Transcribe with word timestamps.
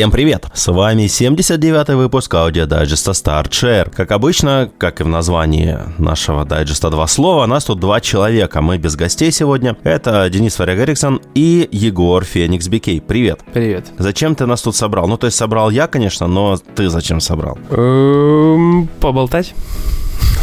Всем 0.00 0.10
привет! 0.10 0.46
С 0.54 0.72
вами 0.72 1.02
79-й 1.02 1.94
выпуск 1.94 2.32
аудиодайджеста 2.32 3.10
StartShare. 3.10 3.94
Как 3.94 4.12
обычно, 4.12 4.70
как 4.78 5.02
и 5.02 5.04
в 5.04 5.08
названии 5.08 5.76
нашего 5.98 6.46
дайджеста 6.46 6.88
два 6.88 7.06
слова, 7.06 7.44
нас 7.44 7.66
тут 7.66 7.80
два 7.80 8.00
человека. 8.00 8.62
Мы 8.62 8.78
без 8.78 8.96
гостей 8.96 9.30
сегодня. 9.30 9.76
Это 9.82 10.26
Денис 10.30 10.58
Варяг 10.58 10.78
Эриксон 10.78 11.20
и 11.34 11.68
Егор 11.70 12.24
Феникс 12.24 12.66
Бикей. 12.68 13.02
Привет! 13.02 13.40
Привет. 13.52 13.88
Зачем 13.98 14.34
ты 14.34 14.46
нас 14.46 14.62
тут 14.62 14.74
собрал? 14.74 15.06
Ну, 15.06 15.18
то 15.18 15.26
есть 15.26 15.36
собрал 15.36 15.68
я, 15.68 15.86
конечно, 15.86 16.26
но 16.26 16.56
ты 16.56 16.88
зачем 16.88 17.20
собрал? 17.20 17.58
Эм, 17.68 18.88
Поболтать. 19.02 19.54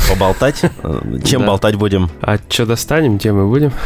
Поболтать? 0.09 0.61
Чем 1.25 1.41
Да. 1.41 1.47
болтать 1.47 1.75
будем? 1.75 2.09
А 2.21 2.38
что 2.49 2.66
достанем, 2.66 3.20
тем 3.20 3.41
и 3.41 3.45
будем. 3.45 3.71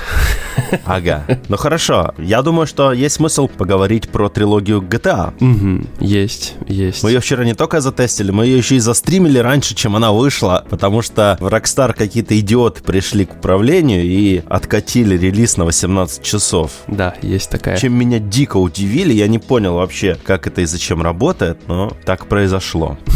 Ага. 0.86 1.24
Ну 1.50 1.58
хорошо. 1.58 2.14
Я 2.18 2.42
думаю, 2.42 2.68
что 2.68 2.92
есть 2.94 3.16
смысл 3.16 3.48
поговорить 3.48 4.10
про 4.10 4.30
трилогию 4.30 4.82
GTA. 4.82 5.34
Мгм, 5.40 5.88
Есть, 6.00 6.56
есть. 6.68 7.04
Мы 7.04 7.12
ее 7.12 7.20
вчера 7.20 7.44
не 7.46 7.54
только 7.54 7.82
затестили, 7.82 8.32
мы 8.32 8.46
ее 8.46 8.58
еще 8.58 8.76
и 8.76 8.80
застримили 8.80 9.38
раньше, 9.40 9.76
чем 9.76 9.96
она 9.96 10.12
вышла, 10.12 10.66
потому 10.70 11.02
что 11.02 11.38
в 11.40 11.48
Rockstar 11.48 11.94
какие-то 11.94 12.38
идиоты 12.40 12.84
пришли 12.84 13.26
к 13.26 13.34
управлению 13.36 14.04
и 14.04 14.44
откатили 14.48 15.18
релиз 15.18 15.58
на 15.58 15.66
18 15.66 16.22
часов. 16.22 16.72
Да, 16.88 17.16
есть 17.22 17.50
такая. 17.50 17.78
Чем 17.78 17.94
меня 17.94 18.20
дико 18.20 18.58
удивили, 18.58 19.14
я 19.14 19.28
не 19.28 19.40
понял 19.40 19.76
вообще, 19.76 20.18
как 20.24 20.48
это 20.48 20.62
и 20.62 20.66
зачем 20.66 21.02
работает, 21.02 21.60
но 21.68 21.92
так 22.06 22.28
произошло. 22.28 22.98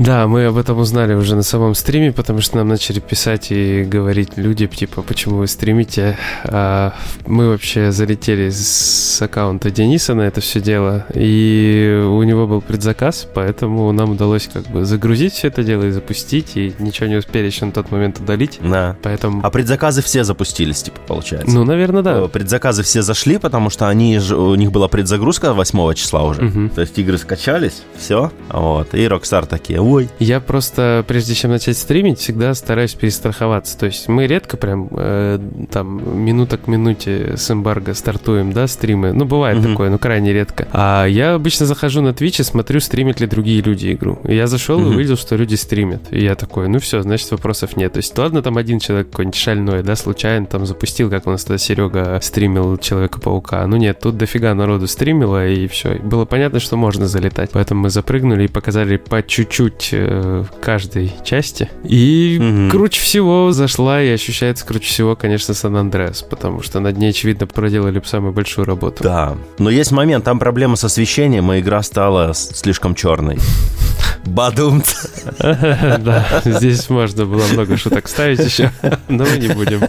Да, 0.00 0.26
мы 0.26 0.46
об 0.46 0.56
этом 0.56 0.78
узнали 0.78 1.14
уже 1.14 1.36
на 1.36 1.42
самом 1.44 1.74
стриме, 1.76 2.10
потому 2.10 2.40
что 2.40 2.49
нам 2.54 2.68
начали 2.68 3.00
писать 3.00 3.48
и 3.50 3.84
говорить 3.84 4.30
люди, 4.36 4.66
типа, 4.66 5.02
почему 5.02 5.36
вы 5.38 5.46
стримите. 5.46 6.16
А 6.44 6.94
мы 7.26 7.48
вообще 7.48 7.92
залетели 7.92 8.50
с 8.50 9.20
аккаунта 9.22 9.70
Дениса 9.70 10.14
на 10.14 10.22
это 10.22 10.40
все 10.40 10.60
дело, 10.60 11.06
и 11.14 12.02
у 12.06 12.22
него 12.22 12.46
был 12.46 12.60
предзаказ, 12.60 13.26
поэтому 13.34 13.92
нам 13.92 14.12
удалось 14.12 14.48
как 14.52 14.66
бы 14.68 14.84
загрузить 14.84 15.34
все 15.34 15.48
это 15.48 15.62
дело 15.62 15.84
и 15.84 15.90
запустить, 15.90 16.56
и 16.56 16.74
ничего 16.78 17.06
не 17.08 17.16
успели 17.16 17.46
еще 17.46 17.64
на 17.66 17.72
тот 17.72 17.90
момент 17.90 18.18
удалить. 18.20 18.58
Да. 18.62 18.96
Поэтому, 19.02 19.40
А 19.44 19.50
предзаказы 19.50 20.02
все 20.02 20.24
запустились, 20.24 20.82
типа, 20.82 20.98
получается. 21.06 21.54
ну, 21.54 21.64
наверное, 21.64 22.02
да. 22.02 22.24
Э, 22.24 22.28
Предзаказы 22.28 22.82
все 22.82 23.02
зашли, 23.02 23.38
потому 23.38 23.70
что 23.70 23.88
они 23.88 24.18
же, 24.18 24.36
у 24.36 24.54
них 24.54 24.72
была 24.72 24.88
предзагрузка 24.88 25.52
8 25.52 25.94
числа 25.94 26.24
уже. 26.24 26.42
Мгм. 26.42 26.70
То 26.70 26.80
есть 26.80 26.98
игры 26.98 27.18
скачались, 27.18 27.82
все, 27.98 28.32
вот, 28.50 28.94
и 28.94 28.98
Rockstar 29.06 29.46
такие, 29.46 29.80
ой, 29.80 30.08
Я 30.18 30.40
просто, 30.40 31.04
прежде 31.06 31.34
чем 31.34 31.50
начать 31.50 31.76
стримить, 31.76 32.18
всегда 32.18 32.39
стараюсь 32.54 32.94
перестраховаться. 32.94 33.78
То 33.78 33.86
есть 33.86 34.08
мы 34.08 34.26
редко 34.26 34.56
прям 34.56 34.88
э, 34.92 35.38
там 35.70 36.24
минута 36.24 36.56
к 36.58 36.66
минуте 36.66 37.34
с 37.36 37.50
эмбарго 37.50 37.94
стартуем, 37.94 38.52
да, 38.52 38.66
стримы. 38.66 39.12
Ну, 39.12 39.24
бывает 39.24 39.58
Мгм. 39.58 39.70
такое, 39.72 39.90
но 39.90 39.98
крайне 39.98 40.32
редко. 40.32 40.66
А 40.72 41.06
я 41.06 41.34
обычно 41.34 41.66
захожу 41.66 42.00
на 42.02 42.08
Twitch 42.10 42.40
и 42.40 42.44
смотрю, 42.44 42.80
стримят 42.80 43.20
ли 43.20 43.26
другие 43.26 43.62
люди 43.62 43.92
игру. 43.92 44.18
И 44.24 44.34
я 44.34 44.46
зашел 44.46 44.78
и 44.80 44.82
Мгм. 44.84 44.96
увидел, 44.96 45.16
что 45.16 45.36
люди 45.36 45.54
стримят. 45.54 46.02
И 46.10 46.22
я 46.22 46.34
такой, 46.34 46.68
ну 46.68 46.78
все, 46.78 47.02
значит 47.02 47.30
вопросов 47.30 47.76
нет. 47.76 47.92
То 47.92 47.98
есть 47.98 48.16
ладно, 48.18 48.42
там 48.42 48.56
один 48.56 48.78
человек 48.78 49.10
какой-нибудь 49.10 49.36
шальной, 49.38 49.82
да, 49.82 49.96
случайно 49.96 50.46
там 50.46 50.66
запустил, 50.66 51.10
как 51.10 51.26
у 51.26 51.30
нас 51.30 51.44
тогда 51.44 51.58
Серега 51.58 52.18
стримил 52.22 52.76
Человека-паука. 52.76 53.66
Ну 53.66 53.76
нет, 53.76 53.98
тут 54.00 54.16
дофига 54.16 54.54
народу 54.54 54.86
стримило, 54.86 55.46
и 55.48 55.66
все. 55.68 55.94
Было 55.96 56.24
понятно, 56.24 56.60
что 56.60 56.76
можно 56.76 57.06
залетать. 57.06 57.50
Поэтому 57.52 57.82
мы 57.82 57.90
запрыгнули 57.90 58.44
и 58.44 58.48
показали 58.48 58.96
по 58.96 59.22
чуть-чуть 59.22 59.90
э, 59.92 60.44
каждой 60.60 61.12
части. 61.24 61.68
И 61.84 62.29
Мгм. 62.38 62.70
круче 62.70 63.00
всего 63.00 63.52
зашла 63.52 64.02
и 64.02 64.08
ощущается 64.10 64.66
круче 64.66 64.88
всего, 64.88 65.16
конечно, 65.16 65.54
Сан-Андреас, 65.54 66.22
потому 66.22 66.62
что 66.62 66.80
над 66.80 66.96
ней, 66.96 67.10
очевидно, 67.10 67.46
проделали 67.46 68.00
самую 68.04 68.32
большую 68.32 68.64
работу. 68.64 69.02
Да, 69.02 69.36
но 69.58 69.70
есть 69.70 69.92
момент, 69.92 70.24
там 70.24 70.38
проблема 70.38 70.76
с 70.76 70.84
освещением, 70.84 71.52
и 71.52 71.60
игра 71.60 71.82
стала 71.82 72.32
слишком 72.34 72.94
черной. 72.94 73.38
Бадум. 74.24 74.82
Да, 75.40 76.42
здесь 76.44 76.88
можно 76.90 77.26
было 77.26 77.44
много 77.52 77.76
шуток 77.76 78.08
ставить 78.08 78.40
еще, 78.40 78.70
но 79.08 79.24
мы 79.24 79.38
не 79.38 79.48
будем. 79.48 79.80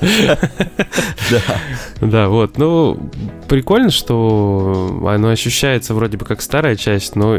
Да. 1.29 1.41
Да, 1.99 2.27
вот. 2.27 2.57
Ну, 2.57 3.09
прикольно, 3.47 3.89
что 3.91 5.01
оно 5.07 5.29
ощущается 5.29 5.93
вроде 5.93 6.17
бы 6.17 6.25
как 6.25 6.41
старая 6.41 6.75
часть, 6.75 7.15
но 7.15 7.37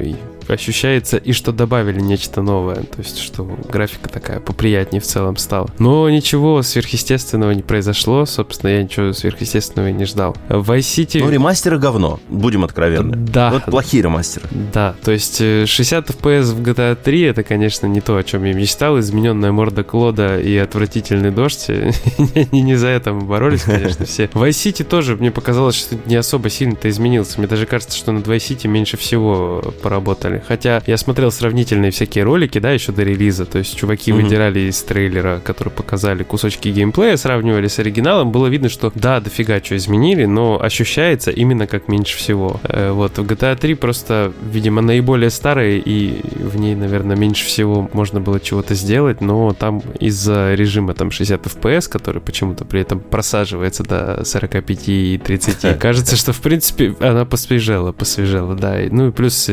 ощущается 0.51 1.17
и 1.17 1.33
что 1.33 1.53
добавили 1.53 2.01
нечто 2.01 2.43
новое. 2.43 2.77
То 2.77 2.99
есть, 2.99 3.19
что 3.19 3.45
графика 3.45 4.09
такая 4.09 4.41
поприятнее 4.41 5.01
в 5.01 5.05
целом 5.07 5.37
стала. 5.37 5.69
Но 5.79 6.09
ничего 6.11 6.63
сверхъестественного 6.63 7.53
не 7.53 7.63
произошло. 7.63 8.27
Собственно, 8.27 8.71
я 8.71 8.83
ничего 8.83 9.13
сверхъестественного 9.13 9.89
и 9.91 9.93
не 9.93 10.05
ждал. 10.05 10.37
В 10.49 10.71
Vice 10.71 10.81
City... 10.81 11.21
Ну, 11.21 11.31
ремастеры 11.31 11.79
говно, 11.79 12.21
будем 12.29 12.65
откровенны. 12.65 13.17
Да, 13.17 13.51
Вот 13.51 13.65
плохие 13.65 14.03
ремастеры. 14.03 14.47
да, 14.73 14.95
то 15.03 15.11
есть 15.13 15.41
э, 15.41 15.65
60 15.67 16.11
FPS 16.11 16.43
в 16.55 16.63
GTA 16.63 16.97
3 16.97 17.21
это, 17.23 17.43
конечно, 17.43 17.87
не 17.87 18.01
то, 18.01 18.17
о 18.17 18.25
чем 18.25 18.45
я 18.45 18.53
мечтал. 18.55 18.99
Измененная 18.99 19.53
морда 19.53 19.85
Клода 19.85 20.39
и 20.41 20.57
отвратительный 20.57 21.31
дождь. 21.31 21.67
Не 22.53 22.63
не 22.63 22.77
за 22.77 22.89
это 22.89 23.13
мы 23.13 23.23
боролись, 23.23 23.63
конечно, 23.63 24.05
все. 24.07 24.29
В 24.33 24.43
Vice 24.43 24.51
City 24.51 24.85
тоже 24.85 25.17
мне 25.17 25.31
показалось, 25.31 25.75
что 25.77 25.97
не 26.07 26.17
особо 26.17 26.49
сильно-то 26.51 26.89
изменился. 26.89 27.39
Мне 27.39 27.47
даже 27.49 27.67
кажется, 27.67 27.97
что 27.97 28.13
над 28.13 28.27
Vice 28.27 28.37
City 28.57 28.69
меньше 28.69 28.97
всего 28.97 29.63
поработали. 29.83 30.32
Хотя 30.47 30.83
я 30.87 30.97
смотрел 30.97 31.31
сравнительные 31.31 31.91
всякие 31.91 32.25
ролики, 32.25 32.59
да, 32.59 32.71
еще 32.73 32.93
до 32.93 33.03
релиза. 33.03 33.45
То 33.45 33.59
есть 33.59 33.77
чуваки 33.77 34.13
Мгм. 34.13 34.23
выдирали 34.23 34.61
из 34.61 34.81
трейлера, 34.83 35.41
который 35.45 35.71
показали 35.71 36.23
кусочки 36.23 36.69
геймплея, 36.69 37.17
сравнивали 37.17 37.67
с 37.69 37.79
оригиналом. 37.79 38.33
Было 38.33 38.47
видно, 38.47 38.69
что 38.69 38.93
да, 38.95 39.21
дофига 39.21 39.61
что 39.63 39.77
изменили, 39.77 40.25
но 40.25 40.61
ощущается 40.63 41.31
именно 41.31 41.67
как 41.67 41.89
меньше 41.89 42.17
всего. 42.17 42.61
Э, 42.65 42.91
Вот, 42.93 43.19
в 43.19 43.27
GTA 43.27 43.57
3 43.57 43.75
просто, 43.75 44.33
видимо, 44.53 44.83
наиболее 44.83 45.31
старая, 45.31 45.79
и 45.79 46.21
в 46.39 46.57
ней, 46.59 46.75
наверное, 46.75 47.17
меньше 47.17 47.45
всего 47.47 47.89
можно 47.93 48.21
было 48.21 48.39
чего-то 48.41 48.75
сделать, 48.75 49.21
но 49.21 49.53
там 49.59 49.83
из-за 50.01 50.55
режима 50.55 50.95
там 50.95 51.11
60 51.11 51.47
FPS, 51.47 51.89
который 51.89 52.21
почему-то 52.21 52.65
при 52.65 52.81
этом 52.81 53.01
просаживается 53.01 53.83
до 53.83 54.25
45 54.25 54.89
и 54.89 55.21
30, 55.25 55.79
кажется, 55.81 56.17
что, 56.17 56.33
в 56.33 56.41
принципе, 56.41 56.95
она 57.01 57.25
посвежела, 57.25 57.93
посвежела, 57.93 58.55
да. 58.55 58.77
Ну 58.91 59.09
и 59.09 59.11
плюс 59.11 59.49
э, 59.49 59.53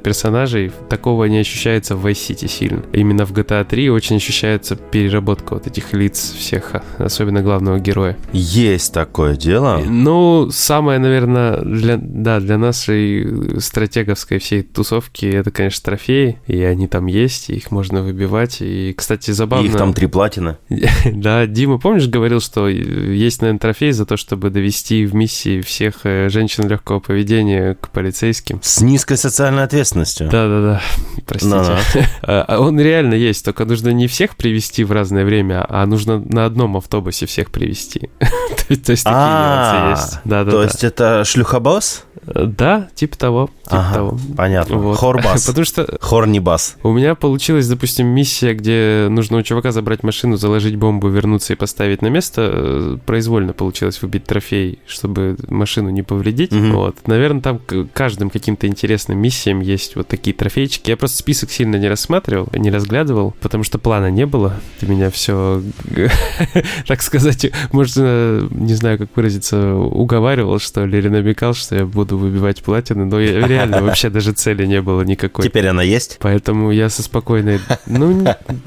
редизайн 0.00 0.10
персонажей, 0.10 0.72
такого 0.88 1.26
не 1.26 1.38
ощущается 1.38 1.96
в 1.96 2.06
Vice 2.06 2.30
City 2.30 2.48
сильно. 2.48 2.82
Именно 2.92 3.24
в 3.24 3.32
GTA 3.32 3.64
3 3.64 3.90
очень 3.90 4.16
ощущается 4.16 4.76
переработка 4.76 5.54
вот 5.54 5.66
этих 5.66 5.92
лиц 5.92 6.34
всех, 6.36 6.74
особенно 6.98 7.42
главного 7.42 7.78
героя. 7.78 8.16
Есть 8.32 8.92
такое 8.92 9.36
дело. 9.36 9.82
Ну, 9.86 10.50
самое, 10.50 10.98
наверное, 10.98 11.60
для, 11.60 11.96
да, 11.96 12.40
для 12.40 12.58
нашей 12.58 13.60
стратеговской 13.60 14.38
всей 14.38 14.62
тусовки 14.62 15.26
это, 15.26 15.50
конечно, 15.50 15.84
трофеи, 15.84 16.38
и 16.46 16.62
они 16.62 16.88
там 16.88 17.06
есть, 17.06 17.50
и 17.50 17.54
их 17.54 17.70
можно 17.70 18.02
выбивать. 18.02 18.58
И, 18.60 18.92
кстати, 18.96 19.30
И 19.30 19.32
забавно... 19.32 19.66
их 19.66 19.76
там 19.76 19.92
три 19.94 20.06
платины. 20.06 20.56
Да, 21.20 21.46
Дима, 21.46 21.78
помнишь, 21.78 22.08
говорил, 22.08 22.40
что 22.40 22.68
есть, 22.68 23.42
наверное, 23.42 23.58
трофей 23.58 23.92
за 23.92 24.06
то, 24.06 24.16
чтобы 24.16 24.50
довести 24.50 25.04
в 25.04 25.14
миссии 25.14 25.60
всех 25.60 26.00
э, 26.04 26.28
женщин 26.28 26.68
легкого 26.68 27.00
поведения 27.00 27.74
к 27.74 27.88
полицейским? 27.90 28.60
С 28.62 28.80
низкой 28.80 29.16
социальной 29.16 29.64
ответственностью. 29.64 29.89
Да-да-да, 30.30 30.80
простите. 31.26 31.54
Ну-ну. 31.54 31.76
А 32.22 32.44
а 32.48 32.60
он 32.60 32.78
реально 32.80 33.14
есть, 33.14 33.44
только 33.44 33.64
нужно 33.64 33.90
не 33.90 34.06
всех 34.06 34.36
привести 34.36 34.84
в 34.84 34.92
разное 34.92 35.24
время, 35.24 35.64
а 35.68 35.86
нужно 35.86 36.20
на 36.20 36.44
одном 36.44 36.76
автобусе 36.76 37.26
всех 37.26 37.50
привести. 37.50 38.10
То 38.18 38.64
есть 38.70 38.84
то 38.84 38.92
есть 38.92 39.04
такие 39.04 39.16
А, 39.18 39.86
нюансы 39.86 40.02
есть. 40.02 40.20
Да-да-да. 40.24 40.50
То 40.50 40.62
есть 40.62 40.84
это 40.84 41.24
шлюхобос? 41.24 42.04
Да, 42.26 42.88
типа 42.94 43.18
того, 43.18 43.50
типа 43.64 43.76
Ага, 43.78 43.94
того. 43.94 44.18
Понятно. 44.36 44.76
Вот. 44.76 44.98
Хорбас. 44.98 45.44
Потому 45.46 45.64
что 45.64 45.86
Хорнибас. 46.00 46.76
у 46.82 46.92
меня 46.92 47.14
получилась, 47.14 47.66
допустим, 47.66 48.06
миссия, 48.06 48.54
где 48.54 49.08
нужно 49.10 49.38
у 49.38 49.42
чувака 49.42 49.72
забрать 49.72 50.02
машину, 50.02 50.36
заложить 50.36 50.76
бомбу, 50.76 51.08
вернуться 51.08 51.54
и 51.54 51.56
поставить 51.56 52.02
на 52.02 52.08
место. 52.08 52.50
Э, 52.52 52.98
Произвольно 53.06 53.52
получилось 53.52 54.00
выбить 54.02 54.24
трофей, 54.24 54.78
чтобы 54.86 55.36
машину 55.48 55.90
не 55.90 56.02
повредить. 56.02 56.52
Мгм. 56.52 56.72
Вот. 56.72 56.96
Наверное, 57.06 57.40
там 57.40 57.60
каждым 57.92 58.30
каким-то 58.30 58.66
интересным 58.66 59.18
миссиям 59.18 59.60
есть 59.60 59.79
вот 59.94 60.08
такие 60.08 60.34
трофейчики. 60.34 60.90
Я 60.90 60.96
просто 60.96 61.18
список 61.18 61.50
сильно 61.50 61.76
не 61.76 61.88
рассматривал, 61.88 62.48
не 62.54 62.70
разглядывал, 62.70 63.34
потому 63.40 63.64
что 63.64 63.78
плана 63.78 64.10
не 64.10 64.26
было. 64.26 64.54
Ты 64.78 64.86
меня 64.86 65.10
все, 65.10 65.62
так 66.86 67.02
сказать, 67.02 67.50
можно, 67.72 68.48
не 68.50 68.74
знаю, 68.74 68.98
как 68.98 69.08
выразиться, 69.14 69.74
уговаривал, 69.74 70.58
что 70.58 70.84
ли, 70.86 70.98
или 70.98 71.08
намекал, 71.08 71.54
что 71.54 71.76
я 71.76 71.84
буду 71.86 72.18
выбивать 72.18 72.62
платины, 72.62 73.04
но 73.04 73.20
я- 73.20 73.46
реально 73.46 73.82
вообще 73.82 74.10
даже 74.10 74.32
цели 74.32 74.66
не 74.66 74.80
было 74.82 75.02
никакой. 75.02 75.44
Теперь 75.44 75.66
она 75.68 75.82
есть? 75.82 76.18
Поэтому 76.20 76.70
я 76.70 76.88
со 76.88 77.02
спокойной... 77.02 77.60
Ну, 77.86 78.24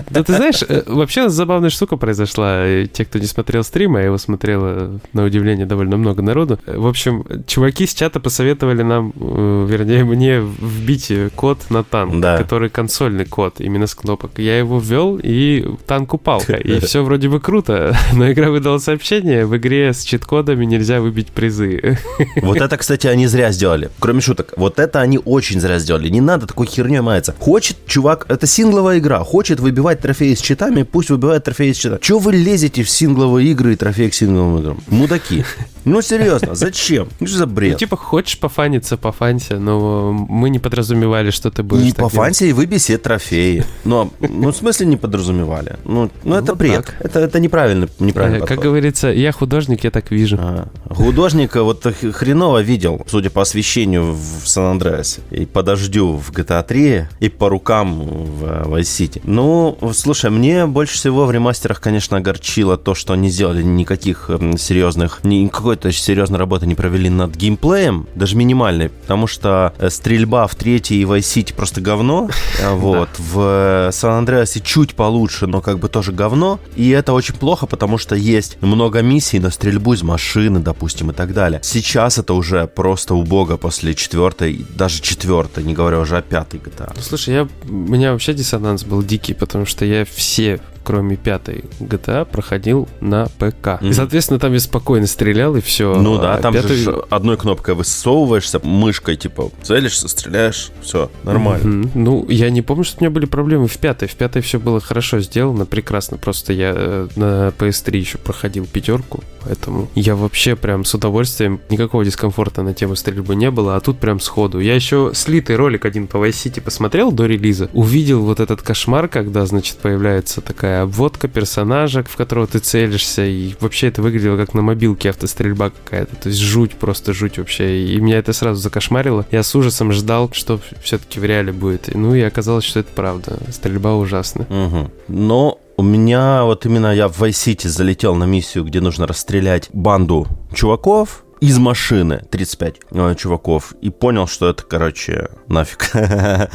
да 0.10 0.24
ты 0.24 0.34
знаешь, 0.36 0.64
э, 0.68 0.84
вообще 0.88 1.30
забавная 1.30 1.70
штука 1.70 1.98
произошла. 1.98 2.64
Те, 2.92 3.06
кто 3.06 3.20
не 3.20 3.26
смотрел 3.26 3.64
стрим, 3.64 3.96
а 3.96 4.00
я 4.00 4.06
его 4.06 4.18
смотрел, 4.18 4.62
э, 4.64 4.98
на 5.14 5.24
удивление, 5.26 5.66
довольно 5.66 5.98
много 5.98 6.22
народу. 6.22 6.60
Э, 6.66 6.78
В 6.78 6.88
общем, 6.88 7.26
чуваки 7.48 7.86
с 7.88 7.94
чата 7.94 8.20
посоветовали 8.20 8.84
нам, 8.84 9.14
вернее, 9.16 10.04
мне 10.04 10.40
вбить 10.40 11.03
вводить 11.10 11.34
код 11.34 11.60
на 11.70 11.84
танк, 11.84 12.20
Да. 12.20 12.38
который 12.38 12.70
консольный 12.70 13.26
код, 13.26 13.56
именно 13.60 13.88
с 13.88 13.96
кнопок. 13.96 14.32
Я 14.38 14.58
его 14.58 14.80
ввел, 14.80 15.20
и 15.22 15.66
танк 15.86 16.14
упал. 16.14 16.42
И 16.64 16.80
все 16.80 17.04
вроде 17.04 17.30
бы 17.30 17.40
круто, 17.40 17.96
но 18.14 18.32
игра 18.32 18.50
выдала 18.50 18.78
сообщение, 18.80 19.46
в 19.46 19.56
игре 19.58 19.94
с 19.94 20.04
чит-кодами 20.04 20.66
нельзя 20.66 21.02
выбить 21.02 21.28
призы. 21.28 21.98
Вот 22.42 22.58
это, 22.58 22.78
кстати, 22.78 23.08
они 23.08 23.28
зря 23.28 23.52
сделали. 23.52 23.90
Кроме 24.00 24.22
шуток, 24.22 24.54
вот 24.58 24.80
это 24.80 25.02
они 25.02 25.20
очень 25.24 25.60
зря 25.60 25.80
сделали. 25.80 26.10
Не 26.10 26.22
надо 26.22 26.46
такой 26.48 26.68
херней 26.68 27.02
маяться. 27.02 27.34
Хочет 27.40 27.78
чувак, 27.88 28.26
это 28.30 28.48
сингловая 28.48 29.00
игра, 29.00 29.20
хочет 29.24 29.60
выбивать 29.60 30.02
трофеи 30.02 30.34
с 30.34 30.42
читами, 30.42 30.84
пусть 30.84 31.10
выбивает 31.10 31.44
трофеи 31.44 31.72
с 31.72 31.78
читами. 31.78 32.00
Чего 32.02 32.20
вы 32.20 32.34
лезете 32.34 32.84
в 32.84 32.90
сингловые 32.90 33.52
игры 33.52 33.74
и 33.74 33.76
трофеи 33.76 34.10
к 34.10 34.14
сингловым 34.14 34.60
играм? 34.60 34.84
Мудаки. 34.88 35.44
Ну, 35.86 36.02
серьезно, 36.02 36.56
зачем? 36.56 37.08
Ну, 37.20 37.28
что 37.28 37.38
за 37.38 37.46
Ну, 37.46 37.54
бред? 37.54 37.78
типа, 37.78 37.98
хочешь 37.98 38.40
пофаниться, 38.40 38.98
пофанься, 38.98 39.60
но 39.60 40.12
мы 40.14 40.50
не 40.50 40.60
подразумевали, 40.60 41.30
что 41.32 41.52
ты 41.52 41.64
будешь 41.64 41.84
Не 41.84 41.92
так 41.92 42.06
по 42.06 42.12
делать. 42.12 42.14
фансе 42.28 42.50
и 42.50 42.54
выбей 42.54 42.80
себе 42.80 42.98
трофеи. 42.98 43.66
Но, 43.84 44.10
ну, 44.20 44.52
в 44.52 44.56
смысле 44.56 44.86
не 44.88 44.98
подразумевали? 44.98 45.78
Ну, 45.86 46.10
ну 46.24 46.36
это 46.36 46.52
Вот 46.54 46.58
бред. 46.58 46.86
так. 46.86 46.96
Это, 47.00 47.20
это 47.20 47.40
неправильно, 47.40 47.88
неправильно. 48.00 48.44
Э, 48.44 48.48
Как 48.48 48.60
говорится, 48.60 49.08
я 49.10 49.32
художник, 49.32 49.84
я 49.84 49.92
так 49.92 50.12
вижу. 50.12 50.38
А, 50.40 50.68
Художника 50.90 51.64
вот 51.64 51.86
хреново 52.14 52.62
видел, 52.62 53.02
судя 53.08 53.30
по 53.30 53.42
освещению 53.42 54.14
в 54.14 54.48
Сан-Андреасе, 54.48 55.22
и 55.32 55.46
по 55.46 55.64
дождю 55.64 56.14
в 56.18 56.32
GTA 56.32 56.64
3, 56.64 57.08
и 57.20 57.30
по 57.30 57.50
рукам 57.50 58.02
в 58.02 58.44
э, 58.46 58.64
Vice 58.66 58.82
City. 58.82 59.22
Ну, 59.26 59.78
слушай, 59.94 60.30
мне 60.30 60.66
больше 60.66 60.96
всего 60.96 61.26
в 61.26 61.32
ремастерах, 61.32 61.82
конечно, 61.82 62.18
огорчило 62.18 62.78
то, 62.78 62.96
что 62.96 63.16
не 63.16 63.30
сделали 63.30 63.62
никаких 63.64 64.30
м, 64.30 64.58
серьезных, 64.58 65.24
ни 65.24 65.44
какой-то 65.74 65.92
серьезной 65.92 66.38
работы 66.38 66.68
не 66.68 66.76
провели 66.76 67.10
над 67.10 67.36
геймплеем, 67.36 68.08
даже 68.14 68.36
минимальной, 68.36 68.90
потому 68.90 69.26
что 69.26 69.74
э, 69.80 69.90
стрельба 69.90 70.46
в 70.46 70.54
третьей 70.54 71.02
и 71.02 71.04
Vice 71.04 71.20
City 71.20 71.54
просто 71.54 71.82
говно, 71.82 72.30
а 72.64 72.76
вот, 72.76 73.10
в 73.18 73.88
э, 73.88 73.92
Сан-Андреасе 73.92 74.60
чуть 74.60 74.94
получше, 74.94 75.48
но 75.48 75.62
как 75.62 75.80
бы 75.80 75.90
тоже 75.90 76.12
говно, 76.12 76.60
и 76.76 76.90
это 76.90 77.14
очень 77.14 77.34
плохо, 77.34 77.66
потому 77.66 77.98
что 77.98 78.16
есть 78.16 78.62
много 78.62 79.02
миссий 79.02 79.40
на 79.40 79.50
стрельбу 79.50 79.94
из 79.94 80.04
машины, 80.04 80.60
допустим, 80.60 81.10
и 81.10 81.14
так 81.14 81.34
далее. 81.34 81.60
Сейчас 81.64 82.20
это 82.20 82.36
уже 82.36 82.68
просто 82.68 83.16
убого 83.16 83.58
после 83.58 83.96
четвертой, 83.96 84.66
даже 84.76 85.02
четвертой, 85.02 85.64
не 85.64 85.74
говоря 85.74 86.00
уже 86.00 86.18
о 86.18 86.22
пятой 86.22 86.60
GTA. 86.60 86.94
Ну, 86.96 87.02
слушай, 87.02 87.34
я, 87.34 87.48
у 87.68 87.72
меня 87.72 88.12
вообще 88.12 88.34
диссонанс 88.34 88.84
был 88.84 89.02
дикий, 89.02 89.34
потому 89.34 89.66
что 89.66 89.86
я 89.86 90.06
все 90.06 90.60
кроме 90.84 91.16
пятой 91.16 91.66
GTA, 91.80 92.26
проходил 92.26 92.88
на 93.02 93.26
ПК. 93.40 93.80
И, 93.82 93.86
Мгм. 93.86 93.94
соответственно, 93.94 94.40
там 94.40 94.54
я 94.54 94.60
спокойно 94.60 95.08
стрелял, 95.08 95.56
и 95.56 95.62
все. 95.62 95.96
Ну 95.96 96.18
да, 96.20 96.38
там 96.38 96.54
же 96.54 97.04
одной 97.10 97.38
кнопкой 97.38 97.76
высовываешься, 97.76 98.60
мышкой, 98.64 99.16
типа, 99.16 99.52
целишься, 99.62 100.08
стреляешь, 100.08 100.72
все, 100.82 101.10
нормально. 101.24 101.90
Ну, 101.94 102.26
я 102.30 102.50
не 102.50 102.62
помню, 102.62 102.84
что 102.84 102.98
у 103.00 103.04
меня 103.04 103.12
были 103.12 103.26
проблемы 103.26 103.68
в 103.68 103.78
пятой. 103.78 104.08
В 104.08 104.16
пятой 104.16 104.42
все 104.42 104.60
было 104.60 104.80
хорошо 104.80 105.20
сделано, 105.20 105.66
прекрасно. 105.66 106.18
Просто 106.18 106.54
я 106.54 106.74
э, 106.76 107.08
на 107.16 107.50
PS3 107.58 107.98
еще 107.98 108.18
проходил 108.18 108.66
пятерку, 108.66 109.24
поэтому 109.44 109.90
я 109.96 110.16
вообще 110.16 110.56
прям 110.56 110.86
с 110.86 110.94
удовольствием, 110.94 111.60
никакого 111.70 112.06
дискомфорта 112.06 112.62
на 112.64 112.74
тему 112.74 112.96
стрельбы 112.96 113.36
не 113.36 113.52
было, 113.52 113.76
а 113.76 113.80
тут 113.80 114.00
прям 114.00 114.20
сходу. 114.20 114.60
Я 114.60 114.76
еще 114.76 115.12
слитый 115.14 115.56
ролик 115.56 115.86
один 115.86 116.08
по 116.08 116.18
Vice 116.18 116.46
City 116.46 116.62
посмотрел 116.62 117.12
до 117.12 117.26
релиза, 117.26 117.70
увидел 117.74 118.22
вот 118.22 118.40
этот 118.40 118.62
кошмар, 118.62 119.08
когда, 119.08 119.46
значит, 119.46 119.78
появляется 119.78 120.42
такая 120.42 120.84
обводка 120.84 121.28
персонажа, 121.28 122.04
в 122.04 122.16
которого 122.16 122.48
ты 122.48 122.60
целишься, 122.60 123.26
и 123.26 123.54
вообще 123.60 123.88
это 123.88 124.02
выглядело 124.02 124.38
как 124.38 124.54
на 124.54 124.62
мобилке 124.62 125.10
автострельба 125.10 125.72
какая-то. 125.72 126.16
То 126.16 126.30
есть 126.30 126.40
жуть, 126.40 126.72
просто 126.72 127.14
жуть 127.14 127.38
вообще. 127.38 127.86
И 127.86 128.00
меня 128.00 128.18
это 128.18 128.34
сразу 128.34 128.62
закошмарило. 128.62 129.26
Я 129.32 129.44
с 129.44 129.56
ужасом 129.56 129.92
ждал, 129.92 130.30
что 130.34 130.60
все-таки 130.82 131.20
в 131.20 131.26
реале 131.26 131.52
будет. 131.52 131.90
Ну 131.94 132.16
и 132.16 132.22
оказалось, 132.22 132.66
что 132.66 132.80
это 132.80 132.90
правда. 132.94 133.40
Стрельба 133.52 133.96
ужасная. 133.96 134.48
Мгм. 134.50 134.92
Но 135.08 135.60
у 135.84 135.86
меня 135.86 136.46
вот 136.46 136.66
именно 136.66 136.96
я 136.96 137.10
в 137.10 137.22
Vice 137.22 137.32
City 137.56 137.68
залетел 137.68 138.16
на 138.16 138.24
миссию, 138.24 138.64
где 138.64 138.80
нужно 138.80 139.06
расстрелять 139.06 139.70
банду 139.74 140.28
чуваков 140.54 141.23
из 141.44 141.60
машины, 141.60 142.24
35 142.32 142.76
э, 142.92 143.16
чуваков, 143.18 143.74
и 143.82 143.90
понял, 143.90 144.28
что 144.28 144.48
это, 144.48 144.64
короче, 144.64 145.28
нафиг. 145.50 145.92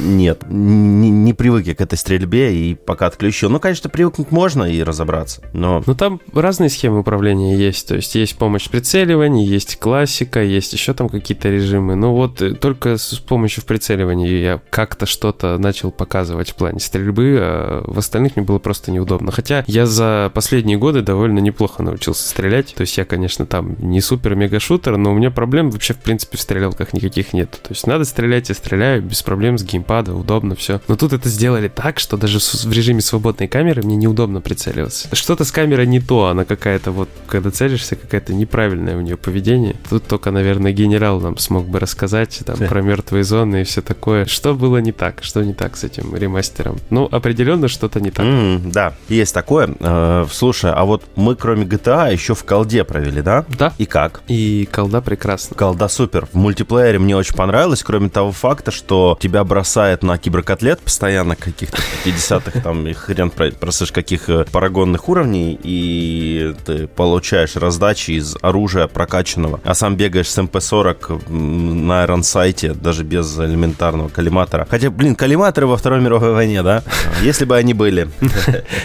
Нет, 0.00 0.42
не, 0.48 1.32
привык 1.34 1.68
я 1.68 1.76
к 1.76 1.80
этой 1.80 1.96
стрельбе, 1.96 2.52
и 2.52 2.74
пока 2.74 3.06
отключил. 3.06 3.48
Ну, 3.48 3.60
конечно, 3.60 3.88
привыкнуть 3.88 4.32
можно 4.32 4.64
и 4.64 4.82
разобраться, 4.82 5.42
но... 5.52 5.84
Ну 5.86 5.94
там 5.94 6.20
разные 6.32 6.68
схемы 6.68 6.98
управления 6.98 7.56
есть. 7.56 7.86
То 7.86 7.94
есть 7.94 8.16
есть 8.16 8.36
помощь 8.36 8.64
в 8.64 8.70
прицеливании, 8.70 9.46
есть 9.46 9.78
классика, 9.78 10.42
есть 10.42 10.72
еще 10.72 10.94
там 10.94 11.08
какие-то 11.08 11.48
режимы. 11.48 11.94
Ну 11.94 12.12
вот 12.12 12.42
э, 12.42 12.54
только 12.54 12.96
с 12.96 13.20
помощью 13.20 13.62
в 13.62 13.66
прицеливании 13.66 14.28
я 14.30 14.60
как-то 14.70 15.06
что-то 15.06 15.58
начал 15.58 15.92
показывать 15.92 16.50
в 16.50 16.56
плане 16.56 16.80
стрельбы, 16.80 17.38
а 17.40 17.84
в 17.86 17.96
остальных 18.00 18.34
мне 18.34 18.44
было 18.44 18.58
просто 18.58 18.90
неудобно. 18.90 19.30
Хотя 19.30 19.62
я 19.68 19.86
за 19.86 20.32
последние 20.34 20.76
годы 20.76 21.02
довольно 21.02 21.38
неплохо 21.38 21.84
научился 21.84 22.28
стрелять. 22.28 22.74
То 22.74 22.80
есть 22.80 22.98
я, 22.98 23.04
конечно, 23.04 23.46
там 23.46 23.76
не 23.78 24.00
супер-мега-шутер, 24.08 24.96
но 24.96 25.12
у 25.12 25.14
меня 25.14 25.30
проблем 25.30 25.70
вообще, 25.70 25.92
в 25.94 25.98
принципе, 25.98 26.38
в 26.38 26.40
стрелялках 26.40 26.92
никаких 26.92 27.32
нет. 27.32 27.50
То 27.50 27.70
есть 27.70 27.86
надо 27.86 28.04
стрелять, 28.04 28.48
я 28.48 28.54
стреляю 28.54 29.02
без 29.02 29.22
проблем 29.22 29.58
с 29.58 29.62
геймпада, 29.62 30.14
удобно 30.14 30.54
все. 30.54 30.80
Но 30.88 30.96
тут 30.96 31.12
это 31.12 31.28
сделали 31.28 31.68
так, 31.68 31.98
что 31.98 32.16
даже 32.16 32.38
в 32.38 32.72
режиме 32.72 33.00
свободной 33.00 33.48
камеры 33.48 33.82
мне 33.82 33.96
неудобно 33.96 34.40
прицеливаться. 34.40 35.14
Что-то 35.14 35.44
с 35.44 35.52
камерой 35.52 35.86
не 35.86 36.00
то, 36.00 36.26
она 36.26 36.44
какая-то 36.44 36.90
вот, 36.90 37.08
когда 37.26 37.50
целишься, 37.50 37.96
какая-то 37.96 38.32
неправильное 38.32 38.96
у 38.96 39.00
нее 39.00 39.16
поведение. 39.16 39.76
Тут 39.90 40.06
только, 40.06 40.30
наверное, 40.30 40.72
генерал 40.72 41.20
нам 41.20 41.36
смог 41.38 41.66
бы 41.68 41.78
рассказать 41.78 42.40
там 42.46 42.56
про 42.56 42.80
мертвые 42.80 43.24
зоны 43.24 43.62
и 43.62 43.64
все 43.64 43.82
такое. 43.82 44.24
Что 44.24 44.54
было 44.54 44.78
не 44.78 44.92
так, 44.92 45.22
что 45.22 45.42
не 45.42 45.52
так 45.52 45.76
с 45.76 45.84
этим 45.84 46.16
ремастером? 46.16 46.78
Ну, 46.90 47.08
определенно 47.10 47.68
что-то 47.68 48.00
не 48.00 48.10
так. 48.10 48.24
М, 48.24 48.70
да, 48.70 48.94
есть 49.08 49.34
такое. 49.34 49.74
Э, 49.80 50.26
слушай, 50.30 50.72
а 50.72 50.84
вот 50.84 51.04
мы 51.16 51.36
кроме 51.36 51.64
GTA 51.64 52.12
еще 52.12 52.34
в 52.34 52.44
колде 52.44 52.84
провели, 52.84 53.20
да? 53.22 53.44
Да. 53.58 53.72
И 53.78 53.86
как? 53.98 54.20
И 54.28 54.68
колда 54.72 55.00
прекрасна. 55.00 55.56
Колда 55.56 55.88
супер. 55.88 56.26
В 56.32 56.36
мультиплеере 56.36 56.98
мне 57.00 57.16
очень 57.16 57.34
понравилось, 57.34 57.82
кроме 57.82 58.08
того 58.08 58.30
факта, 58.32 58.70
что 58.70 59.18
тебя 59.20 59.42
бросает 59.44 60.02
на 60.04 60.18
киберкотлет 60.18 60.78
постоянно 60.80 61.34
каких-то 61.34 61.78
50-х, 62.04 62.60
там, 62.60 62.86
и 62.86 62.92
хрен 62.92 63.30
про- 63.30 63.50
просышь 63.50 63.90
каких 63.90 64.28
э, 64.28 64.44
парагонных 64.52 65.08
уровней, 65.08 65.58
и 65.62 66.54
ты 66.64 66.86
получаешь 66.86 67.56
раздачи 67.56 68.12
из 68.12 68.36
оружия 68.40 68.86
прокачанного, 68.86 69.60
а 69.64 69.74
сам 69.74 69.96
бегаешь 69.96 70.30
с 70.30 70.38
МП-40 70.38 71.22
м, 71.28 71.86
на 71.88 72.04
Iron 72.04 72.22
сайте, 72.22 72.74
даже 72.74 73.02
без 73.04 73.36
элементарного 73.38 74.08
коллиматора. 74.08 74.66
Хотя, 74.70 74.90
блин, 74.90 75.16
коллиматоры 75.16 75.66
во 75.66 75.76
Второй 75.76 76.00
мировой 76.00 76.32
войне, 76.32 76.62
да? 76.62 76.82
Если 77.22 77.44
бы 77.44 77.56
они 77.56 77.74
были. 77.74 78.08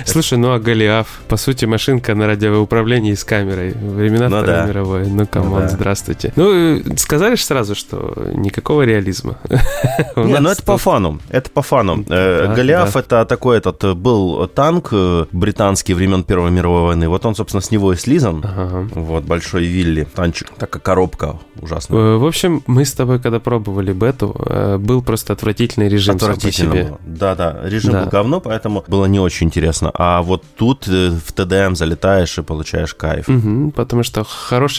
Слушай, 0.06 0.38
ну 0.40 0.54
а 0.54 0.60
Голиаф, 0.60 1.08
по 1.28 1.38
сути, 1.38 1.66
машинка 1.66 2.16
на 2.16 2.26
радиоуправлении 2.28 3.14
с 3.14 3.24
камерой. 3.24 3.74
Времена 3.74 4.30
Ну 4.30 4.38
Второй 4.42 4.56
да. 4.62 4.66
мировой. 4.66 5.03
Ну, 5.08 5.28
come 5.28 5.47
on, 5.47 5.62
да. 5.62 5.68
здравствуйте. 5.70 6.34
Ну, 6.36 6.82
сказали 6.98 7.36
же 7.36 7.44
сразу, 7.44 7.76
что 7.76 8.32
никакого 8.34 8.84
реализма. 8.84 9.38
Не, 10.16 10.40
ну 10.40 10.50
это 10.50 10.64
по 10.64 10.78
фану. 10.78 11.20
Это 11.30 11.50
по 11.50 11.62
фану. 11.62 12.04
Э, 12.10 12.54
Голиаф 12.56 12.96
это 12.96 13.26
такой 13.26 13.58
этот 13.58 13.84
э, 13.84 13.94
был 13.94 14.48
танк 14.48 14.90
э, 14.92 15.26
британский 15.32 15.94
времен 15.94 16.24
Первой 16.24 16.52
мировой 16.52 16.82
войны. 16.82 17.10
Вот 17.10 17.26
он, 17.26 17.36
собственно, 17.36 17.62
с 17.62 17.72
него 17.72 17.94
и 17.94 17.96
слизан. 17.96 18.44
Вот, 18.94 19.24
большой 19.24 19.66
Вилли. 19.66 20.08
Танчик. 20.16 20.50
Такая 20.58 20.82
коробка 20.82 21.40
ужасная. 21.62 22.18
В 22.18 22.26
общем, 22.26 22.64
мы 22.68 22.86
с 22.86 22.94
тобой, 22.94 23.20
когда 23.20 23.40
пробовали 23.40 23.94
бету, 23.94 24.36
был 24.80 25.02
просто 25.02 25.34
отвратительный 25.34 25.90
режим 25.90 26.16
Отвратительно 26.16 26.72
себе. 26.74 26.84
было. 26.86 27.00
Да, 27.06 27.36
да. 27.36 27.60
Режим 27.64 27.94
был 27.94 28.08
говно, 28.08 28.40
поэтому 28.40 28.84
было 28.88 29.06
не 29.06 29.20
очень 29.20 29.48
интересно. 29.48 29.92
А 29.94 30.22
вот 30.22 30.44
тут 30.58 30.88
в 30.88 31.32
ТДМ 31.34 31.76
залетаешь 31.76 32.38
и 32.38 32.42
получаешь 32.42 32.94
кайф. 32.94 33.28
Потому 33.76 34.04
что 34.04 34.24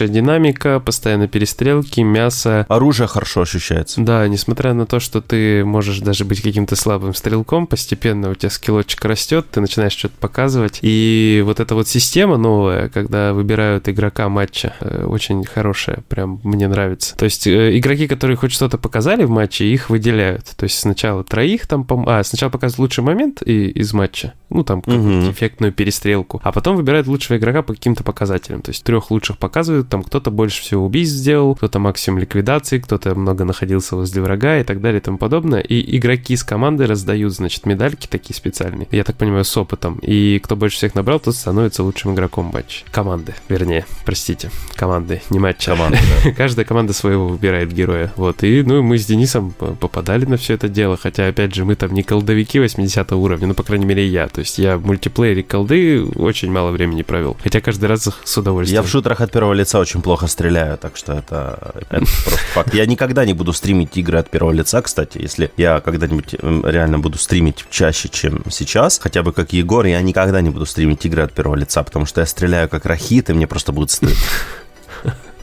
хорошая 0.04 0.08
динамика, 0.22 0.80
постоянно 0.80 1.28
перестрелки, 1.28 2.00
мясо. 2.00 2.66
Оружие 2.68 3.06
хорошо 3.06 3.42
ощущается. 3.42 4.00
Да, 4.02 4.26
несмотря 4.28 4.74
на 4.74 4.86
то, 4.86 5.00
что 5.00 5.20
ты 5.20 5.64
можешь 5.64 6.00
даже 6.00 6.24
быть 6.24 6.42
каким-то 6.42 6.76
слабым 6.76 7.14
стрелком, 7.14 7.66
постепенно 7.66 8.30
у 8.30 8.34
тебя 8.34 8.50
скиллочек 8.50 9.04
растет, 9.04 9.46
ты 9.50 9.60
начинаешь 9.60 9.92
что-то 9.92 10.14
показывать. 10.20 10.78
И 10.82 11.42
вот 11.44 11.60
эта 11.60 11.74
вот 11.74 11.88
система 11.88 12.36
новая, 12.36 12.88
когда 12.88 13.32
выбирают 13.32 13.88
игрока 13.88 14.28
матча, 14.28 14.74
э, 14.80 15.04
очень 15.06 15.44
хорошая, 15.44 15.98
прям 16.08 16.40
мне 16.44 16.68
нравится. 16.68 17.16
То 17.16 17.24
есть 17.24 17.46
э, 17.46 17.76
игроки, 17.78 18.06
которые 18.06 18.36
хоть 18.36 18.52
что-то 18.52 18.76
показали 18.78 19.24
в 19.24 19.30
матче, 19.30 19.64
их 19.66 19.90
выделяют. 19.90 20.44
То 20.56 20.64
есть 20.64 20.78
сначала 20.78 21.24
троих 21.24 21.66
там, 21.66 21.82
пом- 21.88 22.04
а, 22.06 22.22
сначала 22.24 22.50
показывают 22.50 22.78
лучший 22.90 23.04
момент 23.04 23.42
и- 23.42 23.68
из 23.70 23.92
матча, 23.92 24.34
ну 24.50 24.64
там 24.64 24.82
Мгм. 24.86 25.30
эффектную 25.30 25.72
перестрелку, 25.72 26.40
а 26.44 26.52
потом 26.52 26.76
выбирают 26.76 27.06
лучшего 27.06 27.36
игрока 27.38 27.62
по 27.62 27.72
каким-то 27.74 28.02
показателям. 28.04 28.60
То 28.62 28.70
есть 28.70 28.84
трех 28.84 29.10
лучших 29.10 29.38
показывают 29.38 29.88
там 29.94 30.02
кто-то 30.02 30.32
больше 30.32 30.60
всего 30.60 30.86
убийств 30.86 31.14
сделал, 31.14 31.54
кто-то 31.54 31.78
максимум 31.78 32.18
ликвидации, 32.18 32.80
кто-то 32.80 33.14
много 33.14 33.44
находился 33.44 33.94
возле 33.94 34.22
врага 34.22 34.58
и 34.58 34.64
так 34.64 34.80
далее 34.80 35.00
и 35.00 35.00
тому 35.00 35.18
подобное. 35.18 35.60
И 35.60 35.96
игроки 35.96 36.34
с 36.34 36.42
команды 36.42 36.86
раздают, 36.86 37.32
значит, 37.32 37.64
медальки 37.64 38.08
такие 38.08 38.34
специальные, 38.34 38.88
я 38.90 39.04
так 39.04 39.14
понимаю, 39.14 39.44
с 39.44 39.56
опытом. 39.56 40.00
И 40.02 40.40
кто 40.40 40.56
больше 40.56 40.78
всех 40.78 40.96
набрал, 40.96 41.20
тот 41.20 41.36
становится 41.36 41.84
лучшим 41.84 42.12
игроком 42.12 42.50
матча. 42.52 42.84
Команды, 42.90 43.36
вернее, 43.48 43.86
простите, 44.04 44.50
команды, 44.74 45.22
не 45.30 45.38
матча. 45.38 45.70
Команды, 45.70 45.98
да. 46.24 46.32
Каждая 46.36 46.66
команда 46.66 46.92
своего 46.92 47.28
выбирает 47.28 47.72
героя. 47.72 48.12
Вот, 48.16 48.42
и, 48.42 48.64
ну, 48.64 48.82
мы 48.82 48.98
с 48.98 49.06
Денисом 49.06 49.52
попадали 49.52 50.24
на 50.24 50.36
все 50.38 50.54
это 50.54 50.68
дело, 50.68 50.96
хотя, 50.96 51.28
опять 51.28 51.54
же, 51.54 51.64
мы 51.64 51.76
там 51.76 51.94
не 51.94 52.02
колдовики 52.02 52.58
80 52.58 53.12
уровня, 53.12 53.46
ну, 53.46 53.54
по 53.54 53.62
крайней 53.62 53.86
мере, 53.86 54.04
я. 54.08 54.26
То 54.26 54.40
есть 54.40 54.58
я 54.58 54.76
в 54.76 54.84
мультиплеере 54.84 55.44
колды 55.44 56.04
очень 56.16 56.50
мало 56.50 56.72
времени 56.72 57.02
провел. 57.02 57.36
Хотя 57.40 57.60
каждый 57.60 57.84
раз 57.84 58.08
с 58.24 58.38
удовольствием. 58.38 58.82
Я 58.82 58.84
в 58.84 58.90
шутерах 58.90 59.20
от 59.20 59.30
первого 59.30 59.52
лица 59.52 59.83
очень 59.84 60.02
плохо 60.02 60.26
стреляю, 60.26 60.76
так 60.78 60.96
что 60.96 61.12
это, 61.12 61.74
это 61.90 62.06
просто 62.24 62.38
факт. 62.54 62.74
Я 62.74 62.86
никогда 62.86 63.24
не 63.24 63.34
буду 63.34 63.52
стримить 63.52 63.96
игры 63.96 64.18
от 64.18 64.30
первого 64.30 64.52
лица, 64.52 64.82
кстати. 64.82 65.18
Если 65.18 65.50
я 65.56 65.80
когда-нибудь 65.80 66.34
эм, 66.40 66.66
реально 66.66 66.98
буду 66.98 67.18
стримить 67.18 67.64
чаще, 67.70 68.08
чем 68.08 68.42
сейчас, 68.50 68.98
хотя 68.98 69.22
бы 69.22 69.32
как 69.32 69.52
Егор, 69.52 69.84
я 69.86 70.00
никогда 70.00 70.40
не 70.40 70.50
буду 70.50 70.66
стримить 70.66 71.04
игры 71.06 71.22
от 71.22 71.32
первого 71.32 71.56
лица, 71.56 71.82
потому 71.82 72.06
что 72.06 72.20
я 72.20 72.26
стреляю 72.26 72.68
как 72.68 72.86
рахит, 72.86 73.30
и 73.30 73.34
мне 73.34 73.46
просто 73.46 73.72
будет 73.72 73.90
стыдно. 73.90 74.16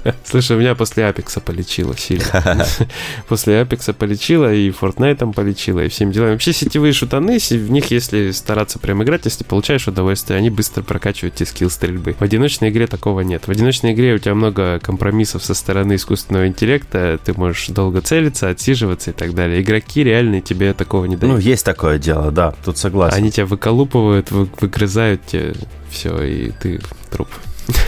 Слушай, 0.23 0.57
меня 0.57 0.75
после 0.75 1.05
Апекса 1.05 1.39
полечило 1.39 1.95
сильно. 1.97 2.65
после 3.27 3.61
Апекса 3.61 3.93
полечило, 3.93 4.53
и 4.53 4.69
Fortnite 4.69 5.33
полечило, 5.33 5.79
и 5.81 5.89
всем 5.89 6.11
делами. 6.11 6.31
Вообще 6.31 6.53
сетевые 6.53 6.93
шутаны, 6.93 7.37
в 7.39 7.71
них, 7.71 7.91
если 7.91 8.31
стараться 8.31 8.79
прям 8.79 9.03
играть, 9.03 9.25
если 9.25 9.43
получаешь 9.43 9.87
удовольствие, 9.87 10.37
они 10.37 10.49
быстро 10.49 10.83
прокачивают 10.83 11.35
тебе 11.35 11.47
скилл 11.47 11.69
стрельбы. 11.69 12.15
В 12.17 12.21
одиночной 12.21 12.69
игре 12.69 12.87
такого 12.87 13.21
нет. 13.21 13.47
В 13.47 13.49
одиночной 13.51 13.93
игре 13.93 14.13
у 14.13 14.17
тебя 14.17 14.35
много 14.35 14.79
компромиссов 14.79 15.43
со 15.43 15.53
стороны 15.53 15.95
искусственного 15.95 16.47
интеллекта, 16.47 17.19
ты 17.23 17.33
можешь 17.33 17.67
долго 17.67 18.01
целиться, 18.01 18.49
отсиживаться 18.49 19.11
и 19.11 19.13
так 19.13 19.33
далее. 19.33 19.61
Игроки 19.61 20.03
реальные 20.03 20.41
тебе 20.41 20.73
такого 20.73 21.05
не 21.05 21.15
дают. 21.15 21.35
Ну, 21.35 21.39
есть 21.39 21.65
такое 21.65 21.99
дело, 21.99 22.31
да, 22.31 22.53
тут 22.63 22.77
согласен. 22.77 23.17
Они 23.17 23.31
тебя 23.31 23.45
выколупывают, 23.45 24.31
выгрызают 24.31 25.25
тебе 25.25 25.53
все, 25.89 26.21
и 26.23 26.51
ты 26.51 26.79
труп. 27.11 27.29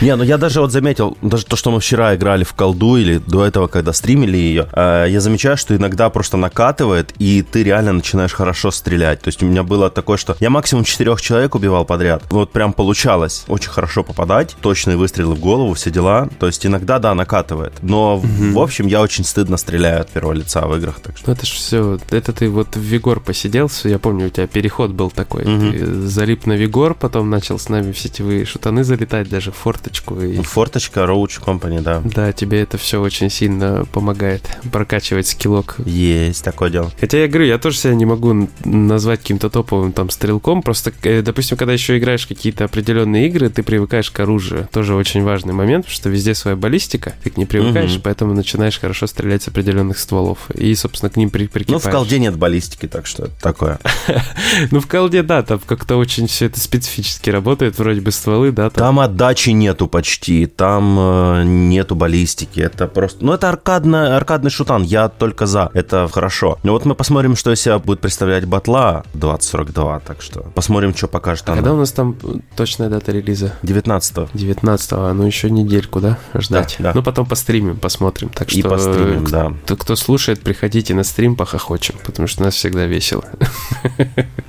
Не, 0.00 0.16
ну 0.16 0.24
я 0.24 0.38
даже 0.38 0.60
вот 0.60 0.72
заметил, 0.72 1.16
даже 1.22 1.44
то, 1.46 1.56
что 1.56 1.70
мы 1.70 1.80
вчера 1.80 2.14
играли 2.14 2.44
в 2.44 2.54
колду 2.54 2.96
или 2.96 3.18
до 3.18 3.44
этого, 3.44 3.66
когда 3.66 3.92
стримили 3.92 4.36
ее, 4.36 4.68
э, 4.72 5.06
я 5.08 5.20
замечаю, 5.20 5.56
что 5.56 5.76
иногда 5.76 6.10
просто 6.10 6.36
накатывает, 6.36 7.12
и 7.18 7.42
ты 7.42 7.62
реально 7.62 7.92
начинаешь 7.92 8.32
хорошо 8.32 8.70
стрелять. 8.70 9.20
То 9.20 9.28
есть 9.28 9.42
у 9.42 9.46
меня 9.46 9.62
было 9.62 9.90
такое, 9.90 10.16
что 10.16 10.36
я 10.40 10.50
максимум 10.50 10.84
четырех 10.84 11.20
человек 11.20 11.54
убивал 11.54 11.84
подряд. 11.84 12.22
Вот 12.30 12.52
прям 12.52 12.72
получалось 12.72 13.44
очень 13.48 13.70
хорошо 13.70 14.02
попадать, 14.04 14.56
точные 14.60 14.96
выстрелы 14.96 15.34
в 15.34 15.40
голову, 15.40 15.74
все 15.74 15.90
дела. 15.90 16.28
То 16.38 16.46
есть 16.46 16.64
иногда, 16.66 16.98
да, 16.98 17.14
накатывает. 17.14 17.74
Но, 17.82 18.16
угу. 18.16 18.26
в 18.26 18.58
общем, 18.58 18.86
я 18.86 19.00
очень 19.00 19.24
стыдно 19.24 19.56
стреляю 19.56 20.02
от 20.02 20.10
первого 20.10 20.32
лица 20.32 20.66
в 20.66 20.76
играх. 20.76 21.00
Так 21.00 21.16
что... 21.16 21.28
Ну 21.28 21.36
это 21.36 21.46
ж 21.46 21.50
все, 21.50 21.98
это 22.10 22.32
ты 22.32 22.48
вот 22.48 22.76
в 22.76 22.80
Вигор 22.80 23.20
посидел, 23.20 23.70
я 23.84 23.98
помню, 23.98 24.26
у 24.26 24.30
тебя 24.30 24.46
переход 24.46 24.90
был 24.92 25.10
такой. 25.10 25.42
Угу. 25.42 25.72
Ты 25.72 25.86
залип 26.08 26.46
на 26.46 26.54
Вигор, 26.54 26.94
потом 26.94 27.30
начал 27.30 27.58
с 27.58 27.68
нами 27.68 27.92
в 27.92 27.98
сетевые 27.98 28.44
шутаны 28.44 28.84
залетать, 28.84 29.28
даже 29.28 29.52
в 29.52 29.56
форточку. 29.64 30.20
И... 30.20 30.42
Форточка, 30.42 31.00
Roach 31.00 31.42
Company, 31.42 31.80
да. 31.80 32.02
Да, 32.04 32.32
тебе 32.32 32.60
это 32.60 32.76
все 32.76 33.00
очень 33.00 33.30
сильно 33.30 33.86
помогает 33.92 34.46
прокачивать 34.70 35.26
скиллок. 35.26 35.76
Есть 35.86 36.44
такое 36.44 36.68
дело. 36.68 36.92
Хотя 37.00 37.18
я 37.18 37.28
говорю, 37.28 37.46
я 37.46 37.56
тоже 37.56 37.78
себя 37.78 37.94
не 37.94 38.04
могу 38.04 38.50
назвать 38.64 39.20
каким-то 39.20 39.48
топовым 39.48 39.92
там 39.92 40.10
стрелком, 40.10 40.62
просто, 40.62 40.92
э, 41.02 41.22
допустим, 41.22 41.56
когда 41.56 41.72
еще 41.72 41.96
играешь 41.96 42.26
какие-то 42.26 42.64
определенные 42.64 43.26
игры, 43.28 43.48
ты 43.48 43.62
привыкаешь 43.62 44.10
к 44.10 44.20
оружию. 44.20 44.68
Тоже 44.70 44.94
очень 44.94 45.22
важный 45.22 45.54
момент, 45.54 45.86
потому 45.86 45.96
что 45.96 46.10
везде 46.10 46.34
своя 46.34 46.56
баллистика, 46.56 47.14
ты 47.22 47.30
к 47.30 47.38
ней 47.38 47.46
привыкаешь, 47.46 47.94
угу. 47.94 48.02
поэтому 48.04 48.34
начинаешь 48.34 48.78
хорошо 48.78 49.06
стрелять 49.06 49.44
с 49.44 49.48
определенных 49.48 49.98
стволов. 49.98 50.50
И, 50.50 50.74
собственно, 50.74 51.08
к 51.08 51.16
ним 51.16 51.30
при 51.30 51.46
прикипаешь. 51.46 51.84
Ну, 51.84 51.90
в 51.90 51.92
колде 51.92 52.18
нет 52.18 52.36
баллистики, 52.36 52.86
так 52.86 53.06
что 53.06 53.24
это 53.24 53.40
такое. 53.40 53.78
Ну, 54.70 54.80
в 54.80 54.86
колде, 54.86 55.22
да, 55.22 55.42
там 55.42 55.60
как-то 55.64 55.96
очень 55.96 56.26
все 56.26 56.46
это 56.46 56.60
специфически 56.60 57.30
работает, 57.30 57.78
вроде 57.78 58.00
бы 58.00 58.10
стволы, 58.10 58.52
да. 58.52 58.70
Там 58.70 59.00
отдачи 59.00 59.53
нету 59.54 59.86
почти, 59.86 60.46
там 60.46 60.96
э, 60.98 61.42
нету 61.44 61.94
баллистики, 61.94 62.60
это 62.60 62.86
просто... 62.86 63.24
Ну, 63.24 63.32
это 63.32 63.48
аркадный, 63.48 64.16
аркадный 64.16 64.50
шутан, 64.50 64.82
я 64.82 65.08
только 65.08 65.46
за, 65.46 65.70
это 65.74 66.08
хорошо. 66.12 66.58
Но 66.62 66.72
вот 66.72 66.84
мы 66.84 66.94
посмотрим, 66.94 67.36
что 67.36 67.52
из 67.52 67.60
себя 67.60 67.78
будет 67.78 68.00
представлять 68.00 68.44
батла 68.44 69.04
2042, 69.14 70.00
так 70.00 70.22
что 70.22 70.40
посмотрим, 70.54 70.94
что 70.94 71.08
покажет 71.08 71.48
она. 71.48 71.56
Когда 71.56 71.72
у 71.72 71.76
нас 71.76 71.92
там 71.92 72.16
точная 72.56 72.88
дата 72.88 73.12
релиза? 73.12 73.54
19 73.62 74.28
19 74.34 74.92
ну 75.14 75.24
еще 75.24 75.50
недельку, 75.50 76.00
да, 76.00 76.18
ждать? 76.34 76.76
Да, 76.78 76.84
да. 76.84 76.92
Ну, 76.94 77.02
потом 77.02 77.26
постримим, 77.26 77.76
посмотрим. 77.76 78.28
Так 78.28 78.50
что, 78.50 78.58
И 78.58 78.62
постримим, 78.62 79.24
да. 79.24 79.52
Кто, 79.64 79.76
кто 79.76 79.96
слушает, 79.96 80.40
приходите 80.40 80.94
на 80.94 81.04
стрим, 81.04 81.36
похохочем, 81.36 81.94
потому 82.04 82.28
что 82.28 82.42
у 82.42 82.44
нас 82.44 82.54
всегда 82.54 82.86
весело. 82.86 83.24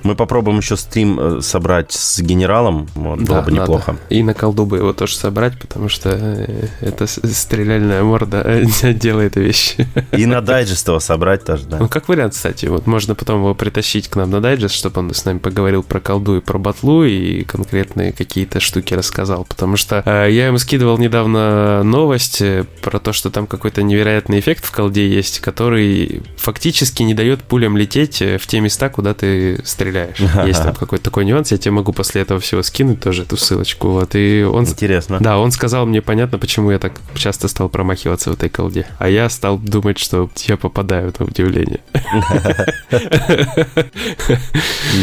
Мы 0.02 0.14
попробуем 0.14 0.58
еще 0.58 0.76
стрим 0.76 1.18
э, 1.18 1.40
собрать 1.40 1.92
с 1.92 2.20
генералом, 2.20 2.88
вот, 2.94 3.24
да, 3.24 3.34
было 3.34 3.42
бы 3.42 3.52
неплохо. 3.52 3.92
Надо. 3.92 4.02
И 4.10 4.22
на 4.22 4.34
колду 4.34 4.66
бы 4.66 4.78
его 4.78 4.92
тоже 4.96 5.14
собрать 5.14 5.36
брать, 5.36 5.58
потому 5.58 5.88
что 5.88 6.16
э, 6.18 6.68
это 6.80 7.06
стреляльная 7.06 8.02
морда 8.02 8.42
э, 8.44 8.64
делает 8.94 9.36
вещи. 9.36 9.86
И 10.12 10.26
на 10.26 10.40
дайджест 10.40 10.88
его 10.88 11.00
собрать 11.00 11.44
тоже, 11.44 11.66
да. 11.66 11.78
Ну, 11.78 11.88
как 11.88 12.08
вариант, 12.08 12.34
кстати. 12.34 12.66
Вот 12.66 12.86
можно 12.86 13.14
потом 13.14 13.40
его 13.40 13.54
притащить 13.54 14.08
к 14.08 14.16
нам 14.16 14.30
на 14.30 14.40
дайджест, 14.40 14.74
чтобы 14.74 15.00
он 15.00 15.12
с 15.12 15.24
нами 15.24 15.38
поговорил 15.38 15.82
про 15.82 16.00
колду 16.00 16.36
и 16.36 16.40
про 16.40 16.58
батлу 16.58 17.04
и 17.04 17.44
конкретные 17.44 18.12
какие-то 18.12 18.60
штуки 18.60 18.94
рассказал. 18.94 19.44
Потому 19.44 19.76
что 19.76 20.02
э, 20.04 20.28
я 20.30 20.46
ему 20.46 20.58
скидывал 20.58 20.98
недавно 20.98 21.82
новость 21.82 22.42
про 22.82 22.98
то, 22.98 23.12
что 23.12 23.30
там 23.30 23.46
какой-то 23.46 23.82
невероятный 23.82 24.40
эффект 24.40 24.64
в 24.64 24.72
колде 24.72 25.08
есть, 25.08 25.40
который 25.40 26.22
фактически 26.36 27.02
не 27.02 27.14
дает 27.14 27.42
пулям 27.42 27.76
лететь 27.76 28.20
в 28.20 28.46
те 28.46 28.60
места, 28.60 28.88
куда 28.88 29.14
ты 29.14 29.60
стреляешь. 29.64 30.18
Есть 30.46 30.62
там 30.62 30.74
какой-то 30.74 31.04
такой 31.04 31.24
нюанс, 31.24 31.52
я 31.52 31.58
тебе 31.58 31.72
могу 31.72 31.92
после 31.92 32.22
этого 32.22 32.40
всего 32.40 32.62
скинуть 32.62 33.00
тоже 33.00 33.22
эту 33.22 33.36
ссылочку. 33.36 33.88
Вот, 33.88 34.14
и 34.14 34.42
он... 34.42 34.64
Интересно. 34.86 35.18
Да, 35.20 35.38
он 35.38 35.50
сказал 35.50 35.84
мне 35.84 36.00
понятно, 36.00 36.38
почему 36.38 36.70
я 36.70 36.78
так 36.78 36.92
часто 37.16 37.48
стал 37.48 37.68
промахиваться 37.68 38.30
в 38.30 38.34
этой 38.34 38.48
колде. 38.48 38.86
А 38.98 39.08
я 39.08 39.28
стал 39.28 39.58
думать, 39.58 39.98
что 39.98 40.30
я 40.44 40.56
попадаю 40.56 41.12
на 41.18 41.26
удивление. 41.26 41.80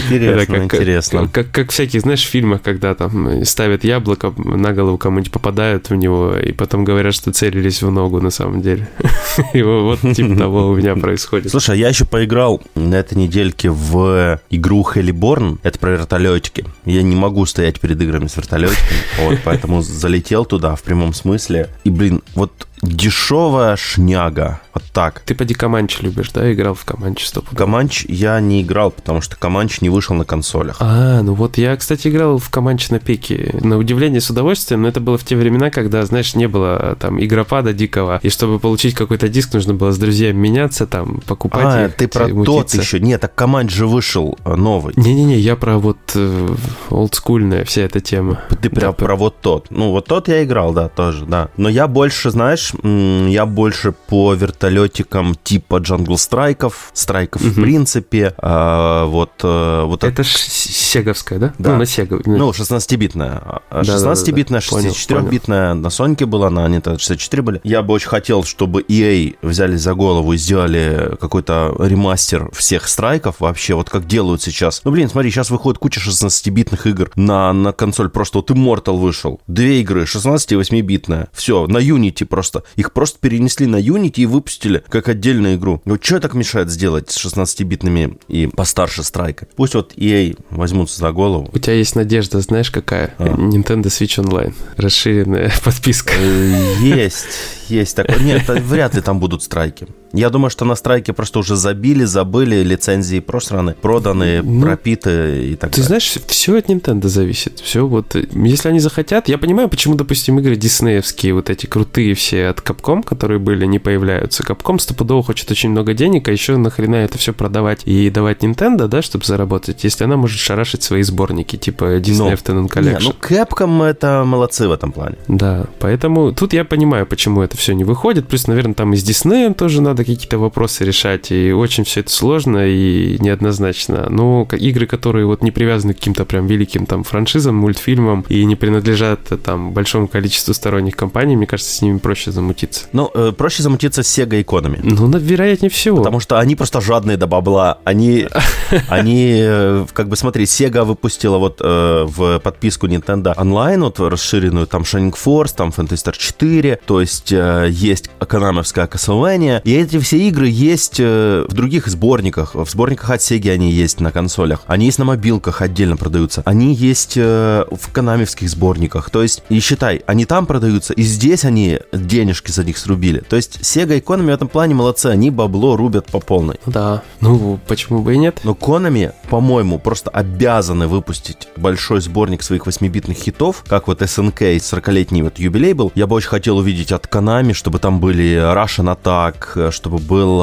Интересно, 0.06 0.56
интересно. 0.56 1.28
Как, 1.28 1.52
в 1.52 1.74
всяких, 1.74 2.02
знаешь, 2.02 2.22
фильмах, 2.22 2.62
когда 2.62 2.96
там 2.96 3.44
ставят 3.44 3.84
яблоко 3.84 4.34
на 4.38 4.72
голову 4.72 4.98
кому-нибудь 4.98 5.32
попадают 5.32 5.90
в 5.90 5.96
него, 5.96 6.38
и 6.38 6.54
потом 6.54 6.86
говорят, 6.86 7.14
что 7.14 7.34
целились 7.34 7.82
в 7.84 7.92
ногу 7.92 8.22
на 8.22 8.30
самом 8.30 8.62
деле. 8.62 8.88
И 9.54 9.62
вот 9.62 10.00
типа 10.02 10.36
того 10.38 10.70
у 10.70 10.76
меня 10.76 10.96
происходит. 10.96 11.52
Слушай, 11.52 11.80
я 11.80 11.90
еще 11.90 12.06
поиграл 12.06 12.62
на 12.76 12.96
этой 12.96 13.18
недельке 13.18 13.70
в 13.70 14.40
игру 14.50 14.84
Heliborne. 14.84 15.60
Это 15.64 15.78
про 15.78 15.92
вертолетики. 15.92 16.66
Я 16.86 17.04
не 17.04 17.16
могу 17.16 17.46
стоять 17.46 17.80
перед 17.80 18.02
играми 18.02 18.28
с 18.28 18.38
вертолетиками, 18.38 19.00
вот, 19.20 19.40
поэтому 19.44 19.73
залетел 19.82 20.46
туда 20.46 20.76
в 20.76 20.84
прямом 20.84 21.14
смысле. 21.14 21.70
И, 21.84 21.90
блин, 21.90 22.22
вот 22.36 22.68
дешевая 22.84 23.76
шняга. 23.76 24.60
Вот 24.74 24.84
так. 24.92 25.22
Ты 25.26 25.36
поди 25.36 25.54
Команч 25.54 26.00
любишь, 26.02 26.32
да? 26.32 26.52
Играл 26.52 26.74
в 26.74 26.84
Команч 26.84 27.26
стоп. 27.26 27.48
Команч 27.56 28.06
я 28.08 28.40
не 28.40 28.62
играл, 28.62 28.92
потому 28.92 29.22
что 29.22 29.36
Команч 29.38 29.82
не 29.82 29.90
вышел 29.90 30.16
на 30.16 30.26
консолях. 30.26 30.78
А, 30.80 31.22
ну 31.22 31.34
вот 31.34 31.58
я, 31.58 31.76
кстати, 31.78 32.08
играл 32.08 32.38
в 32.40 32.50
Команч 32.50 32.90
на 32.90 33.00
пеке. 33.00 33.56
На 33.62 33.78
удивление 33.78 34.20
с 34.22 34.30
удовольствием, 34.30 34.82
но 34.82 34.88
это 34.88 35.00
было 35.00 35.18
в 35.18 35.24
те 35.24 35.36
времена, 35.36 35.70
когда, 35.70 36.04
знаешь, 36.06 36.36
не 36.36 36.48
было 36.48 36.98
там 37.00 37.24
игропада 37.24 37.74
дикого. 37.74 38.20
И 38.24 38.30
чтобы 38.30 38.60
получить 38.60 38.96
какой-то 38.96 39.28
диск, 39.30 39.54
нужно 39.54 39.74
было 39.74 39.92
с 39.92 39.98
друзьями 39.98 40.38
меняться, 40.38 40.88
там, 40.88 41.22
покупать 41.26 41.66
А, 41.66 41.86
их, 41.86 41.96
ты 41.96 42.08
про 42.08 42.28
мутиться. 42.28 42.78
тот 42.78 42.84
еще. 42.84 43.00
Нет, 43.00 43.22
так 43.22 43.36
Команч 43.36 43.72
же 43.72 43.88
вышел 43.88 44.38
э, 44.44 44.56
новый. 44.56 44.94
Не-не-не, 44.98 45.38
я 45.38 45.56
про 45.56 45.78
вот 45.78 45.98
э, 46.16 46.56
олдскульная 46.90 47.64
вся 47.66 47.82
эта 47.84 48.00
тема. 48.00 48.42
Ты 48.62 48.70
да, 48.70 48.92
про, 48.92 49.06
про 49.06 49.16
вот 49.16 49.42
тот. 49.42 49.68
Ну, 49.70 49.92
вот 49.92 50.06
тот 50.08 50.28
я 50.28 50.44
играл, 50.44 50.74
да, 50.74 50.90
тоже, 50.90 51.26
да. 51.26 51.50
Но 51.58 51.70
я 51.70 51.88
больше, 51.88 52.32
знаешь, 52.32 52.73
я 52.84 53.46
больше 53.46 53.92
по 53.92 54.34
вертолетикам 54.34 55.36
типа 55.36 55.78
Jungle 55.78 56.18
Strike 56.18 56.67
ов, 56.67 56.92
Strike 56.94 57.30
ов 57.30 57.42
угу. 57.42 57.52
в 57.52 57.56
принципе. 57.56 58.34
А, 58.38 59.06
вот, 59.06 59.32
э, 59.44 59.84
вот 59.86 60.04
это 60.04 60.24
ж 60.24 60.28
сеговская, 60.28 61.40
да? 61.40 61.54
Да. 61.58 61.72
Ну, 61.74 61.78
на 61.80 61.86
Сега. 61.86 62.18
Ну, 62.26 62.50
16-битная. 62.50 63.62
16-битная, 63.72 64.60
64-битная 64.60 65.74
на 65.74 65.90
Соньке 65.90 66.26
была, 66.26 66.50
на 66.50 66.66
Nintendo 66.68 66.98
64 66.98 67.44
были. 67.44 67.62
Я 67.64 67.82
бы 67.82 67.94
очень 67.94 68.10
хотел, 68.10 68.44
чтобы 68.44 68.82
EA 68.82 69.36
взяли 69.42 69.76
за 69.76 69.94
голову 69.94 70.34
и 70.34 70.38
сделали 70.38 71.16
какой-то 71.20 71.76
ремастер 71.80 72.50
всех 72.52 72.88
Strike 72.88 73.24
ов 73.24 73.36
вообще, 73.40 73.76
вот 73.76 73.90
как 73.90 74.08
делают 74.08 74.42
сейчас. 74.42 74.82
Ну, 74.84 74.92
блин, 74.92 75.10
смотри, 75.10 75.32
сейчас 75.32 75.50
выходит 75.50 75.80
куча 75.80 76.00
16-битных 76.00 76.88
игр 76.88 77.12
на, 77.16 77.54
на 77.54 77.74
консоль. 77.74 78.10
Просто 78.10 78.40
вот 78.40 78.52
Immortal 78.52 78.98
вышел. 78.98 79.42
Две 79.48 79.82
игры, 79.82 80.06
16 80.06 80.52
и 80.52 80.56
8-битная. 80.56 81.28
Все, 81.34 81.68
на 81.68 81.78
Unity 81.78 82.26
просто 82.26 82.53
просто. 82.54 82.64
Их 82.76 82.92
просто 82.92 83.20
перенесли 83.20 83.66
на 83.68 83.78
Unity 83.78 84.22
и 84.22 84.26
выпустили 84.26 84.84
как 84.90 85.10
отдельную 85.10 85.56
игру. 85.56 85.82
Вот 85.86 86.04
что 86.04 86.20
так 86.20 86.34
мешает 86.34 86.70
сделать 86.70 87.10
с 87.10 87.26
16-битными 87.26 88.18
и 88.28 88.48
постарше 88.48 89.04
страйка? 89.04 89.48
Пусть 89.56 89.76
вот 89.76 89.94
EA 89.96 90.38
возьмутся 90.50 91.00
за 91.00 91.12
голову. 91.12 91.50
У 91.54 91.60
тебя 91.60 91.74
есть 91.74 91.96
надежда, 91.96 92.40
знаешь, 92.42 92.72
какая? 92.72 93.14
А. 93.18 93.26
Nintendo 93.26 93.86
Switch 93.86 94.24
Online. 94.24 94.54
Расширенная 94.78 95.52
подписка. 95.64 96.14
Э, 96.16 96.76
есть, 96.82 97.26
есть 97.70 97.96
такое. 97.96 98.20
Нет, 98.20 98.48
вряд 98.48 98.96
ли 98.96 99.02
там 99.02 99.20
будут 99.20 99.44
страйки. 99.44 99.88
Я 100.14 100.30
думаю, 100.30 100.52
что 100.52 100.64
на 100.64 100.76
страйке 100.76 101.12
просто 101.12 101.40
уже 101.40 101.56
забили, 101.56 102.04
забыли, 102.04 102.58
лицензии 102.58 103.20
просраны, 103.20 103.74
проданы, 103.74 104.44
ну, 104.44 104.62
пропиты 104.62 105.48
и 105.48 105.56
так 105.56 105.72
ты 105.72 105.82
далее. 105.82 106.00
Ты 106.00 106.08
знаешь, 106.08 106.18
все 106.28 106.58
от 106.58 106.70
Nintendo 106.70 107.08
зависит. 107.08 107.60
Все 107.60 107.88
вот, 107.88 108.16
если 108.16 108.70
они 108.70 108.80
захотят, 108.80 109.28
я 109.28 109.40
понимаю, 109.40 109.70
почему, 109.70 109.96
допустим, 109.96 110.38
игры 110.40 110.56
диснеевские, 110.56 111.34
вот 111.34 111.50
эти 111.50 111.66
крутые 111.66 112.14
все 112.14 112.43
от 112.50 112.60
Capcom, 112.60 113.04
которые 113.04 113.40
были, 113.40 113.66
не 113.66 113.80
появляются. 113.80 114.44
Capcom 114.44 114.80
стопудово 114.80 115.24
хочет 115.24 115.50
очень 115.50 115.70
много 115.70 115.94
денег, 115.94 116.28
а 116.28 116.32
еще 116.32 116.58
нахрена 116.58 116.96
это 116.96 117.18
все 117.18 117.34
продавать 117.34 117.82
и 117.86 118.10
давать 118.10 118.44
Nintendo, 118.44 118.88
да, 118.88 119.02
чтобы 119.02 119.26
заработать, 119.26 119.84
если 119.84 120.04
она 120.04 120.18
может 120.18 120.40
шарашить 120.40 120.84
свои 120.84 121.02
сборники, 121.04 121.56
типа 121.56 121.98
Disney 121.98 122.18
ну, 122.18 122.32
Afternoon 122.32 122.70
Collection. 122.70 123.00
Не, 123.00 123.06
ну, 123.06 123.14
Capcom 123.20 123.84
это 123.84 124.24
молодцы 124.26 124.68
в 124.68 124.72
этом 124.72 124.92
плане. 124.92 125.18
Да, 125.28 125.66
поэтому 125.80 126.34
тут 126.34 126.54
я 126.54 126.66
понимаю, 126.66 127.06
почему 127.06 127.42
это 127.42 127.58
все 127.58 127.74
не 127.74 127.84
выходит. 127.84 128.28
Плюс, 128.28 128.48
наверное, 128.48 128.74
там 128.74 128.94
и 128.94 128.98
с 128.98 129.04
Disney 129.04 129.54
тоже 129.54 129.82
надо 129.82 130.04
надо 130.04 130.04
какие-то 130.04 130.38
вопросы 130.38 130.84
решать, 130.86 131.32
и 131.32 131.52
очень 131.52 131.84
все 131.84 132.02
это 132.02 132.10
сложно 132.10 132.68
и 132.68 133.18
неоднозначно. 133.20 134.08
Но 134.10 134.48
игры, 134.52 134.86
которые 134.86 135.26
вот 135.26 135.44
не 135.44 135.52
привязаны 135.52 135.94
к 135.94 135.98
каким-то 135.98 136.26
прям 136.26 136.48
великим 136.48 136.86
там 136.86 137.04
франшизам, 137.04 137.56
мультфильмам 137.56 138.26
и 138.28 138.44
не 138.46 138.56
принадлежат 138.56 139.20
там 139.44 139.72
большому 139.72 140.08
количеству 140.08 140.54
сторонних 140.54 140.96
компаний, 140.96 141.36
мне 141.36 141.48
кажется, 141.48 141.74
с 141.74 141.82
ними 141.82 141.98
проще 141.98 142.32
замутиться. 142.34 142.86
Ну, 142.92 143.10
э, 143.14 143.32
проще 143.36 143.64
замутиться 143.64 144.04
с 144.04 144.18
Sega 144.18 144.42
иконами. 144.42 144.80
Ну, 144.84 145.08
вероятнее 145.18 145.70
всего. 145.70 145.98
Потому 145.98 146.20
что 146.20 146.40
они 146.40 146.56
просто 146.56 146.82
жадные 146.82 147.18
до 147.18 147.28
бабла. 147.28 147.80
Они, 147.84 148.28
они 148.90 149.38
э, 149.40 149.86
как 149.94 150.10
бы, 150.10 150.16
смотри, 150.16 150.46
Sega 150.46 150.84
выпустила 150.84 151.38
вот 151.38 151.62
э, 151.62 152.06
в 152.08 152.40
подписку 152.40 152.88
Nintendo 152.88 153.36
Online, 153.36 153.82
вот 153.82 154.00
расширенную, 154.00 154.68
там 154.68 154.84
Shining 154.84 155.14
Force, 155.14 155.54
там 155.56 155.70
Phantasy 155.70 156.04
Star 156.04 156.16
4, 156.18 156.80
то 156.86 157.02
есть 157.02 157.32
э, 157.32 157.68
есть 157.70 158.10
Konami'вская 158.20 158.90
Castlevania, 158.90 159.62
и 159.64 159.74
эти 159.74 160.00
все 160.00 160.18
игры 160.18 160.48
есть 160.48 161.00
э, 161.00 161.46
в 161.48 161.54
других 161.54 161.88
сборниках. 161.88 162.56
В 162.56 162.70
сборниках 162.70 163.10
от 163.10 163.22
Sega 163.22 163.52
они 163.52 163.72
есть 163.72 164.00
на 164.00 164.12
консолях. 164.12 164.64
Они 164.68 164.86
есть 164.86 165.00
на 165.00 165.06
мобилках, 165.06 165.62
отдельно 165.62 165.98
продаются. 165.98 166.42
Они 166.46 166.74
есть 166.74 167.14
э, 167.16 167.66
в 167.70 167.92
канамевских 167.92 168.50
сборниках. 168.50 169.10
То 169.10 169.22
есть, 169.22 169.44
и 169.50 169.60
считай, 169.60 170.02
они 170.06 170.26
там 170.26 170.46
продаются, 170.46 170.94
и 170.94 171.04
здесь 171.04 171.46
они 171.46 171.80
денежки 172.24 172.52
за 172.52 172.64
них 172.64 172.78
срубили. 172.78 173.20
То 173.20 173.36
есть, 173.36 173.60
Sega 173.62 173.98
и 173.98 174.00
Konami 174.00 174.28
в 174.28 174.30
этом 174.30 174.48
плане 174.48 174.76
молодцы. 174.76 175.08
Они 175.08 175.30
бабло 175.30 175.76
рубят 175.76 176.06
по 176.06 176.20
полной. 176.20 176.56
Да. 176.66 177.02
Ну, 177.20 177.60
почему 177.68 178.02
бы 178.02 178.14
и 178.14 178.18
нет? 178.18 178.40
Но 178.44 178.54
Konami, 178.54 179.12
по-моему, 179.30 179.78
просто 179.78 180.10
обязаны 180.10 180.88
выпустить 180.88 181.50
большой 181.58 182.00
сборник 182.00 182.44
своих 182.44 182.66
8-битных 182.66 183.18
хитов, 183.18 183.64
как 183.68 183.88
вот 183.88 184.02
SNK 184.02 184.56
40-летний 184.56 185.22
вот 185.22 185.38
юбилей 185.38 185.74
был. 185.74 185.92
Я 185.96 186.08
бы 186.08 186.16
очень 186.16 186.30
хотел 186.30 186.58
увидеть 186.58 186.92
от 186.94 187.08
Konami, 187.08 187.54
чтобы 187.54 187.80
там 187.80 188.00
были 188.00 188.36
Russian 188.56 188.96
Attack, 188.96 189.72
чтобы 189.72 189.98
был 189.98 190.40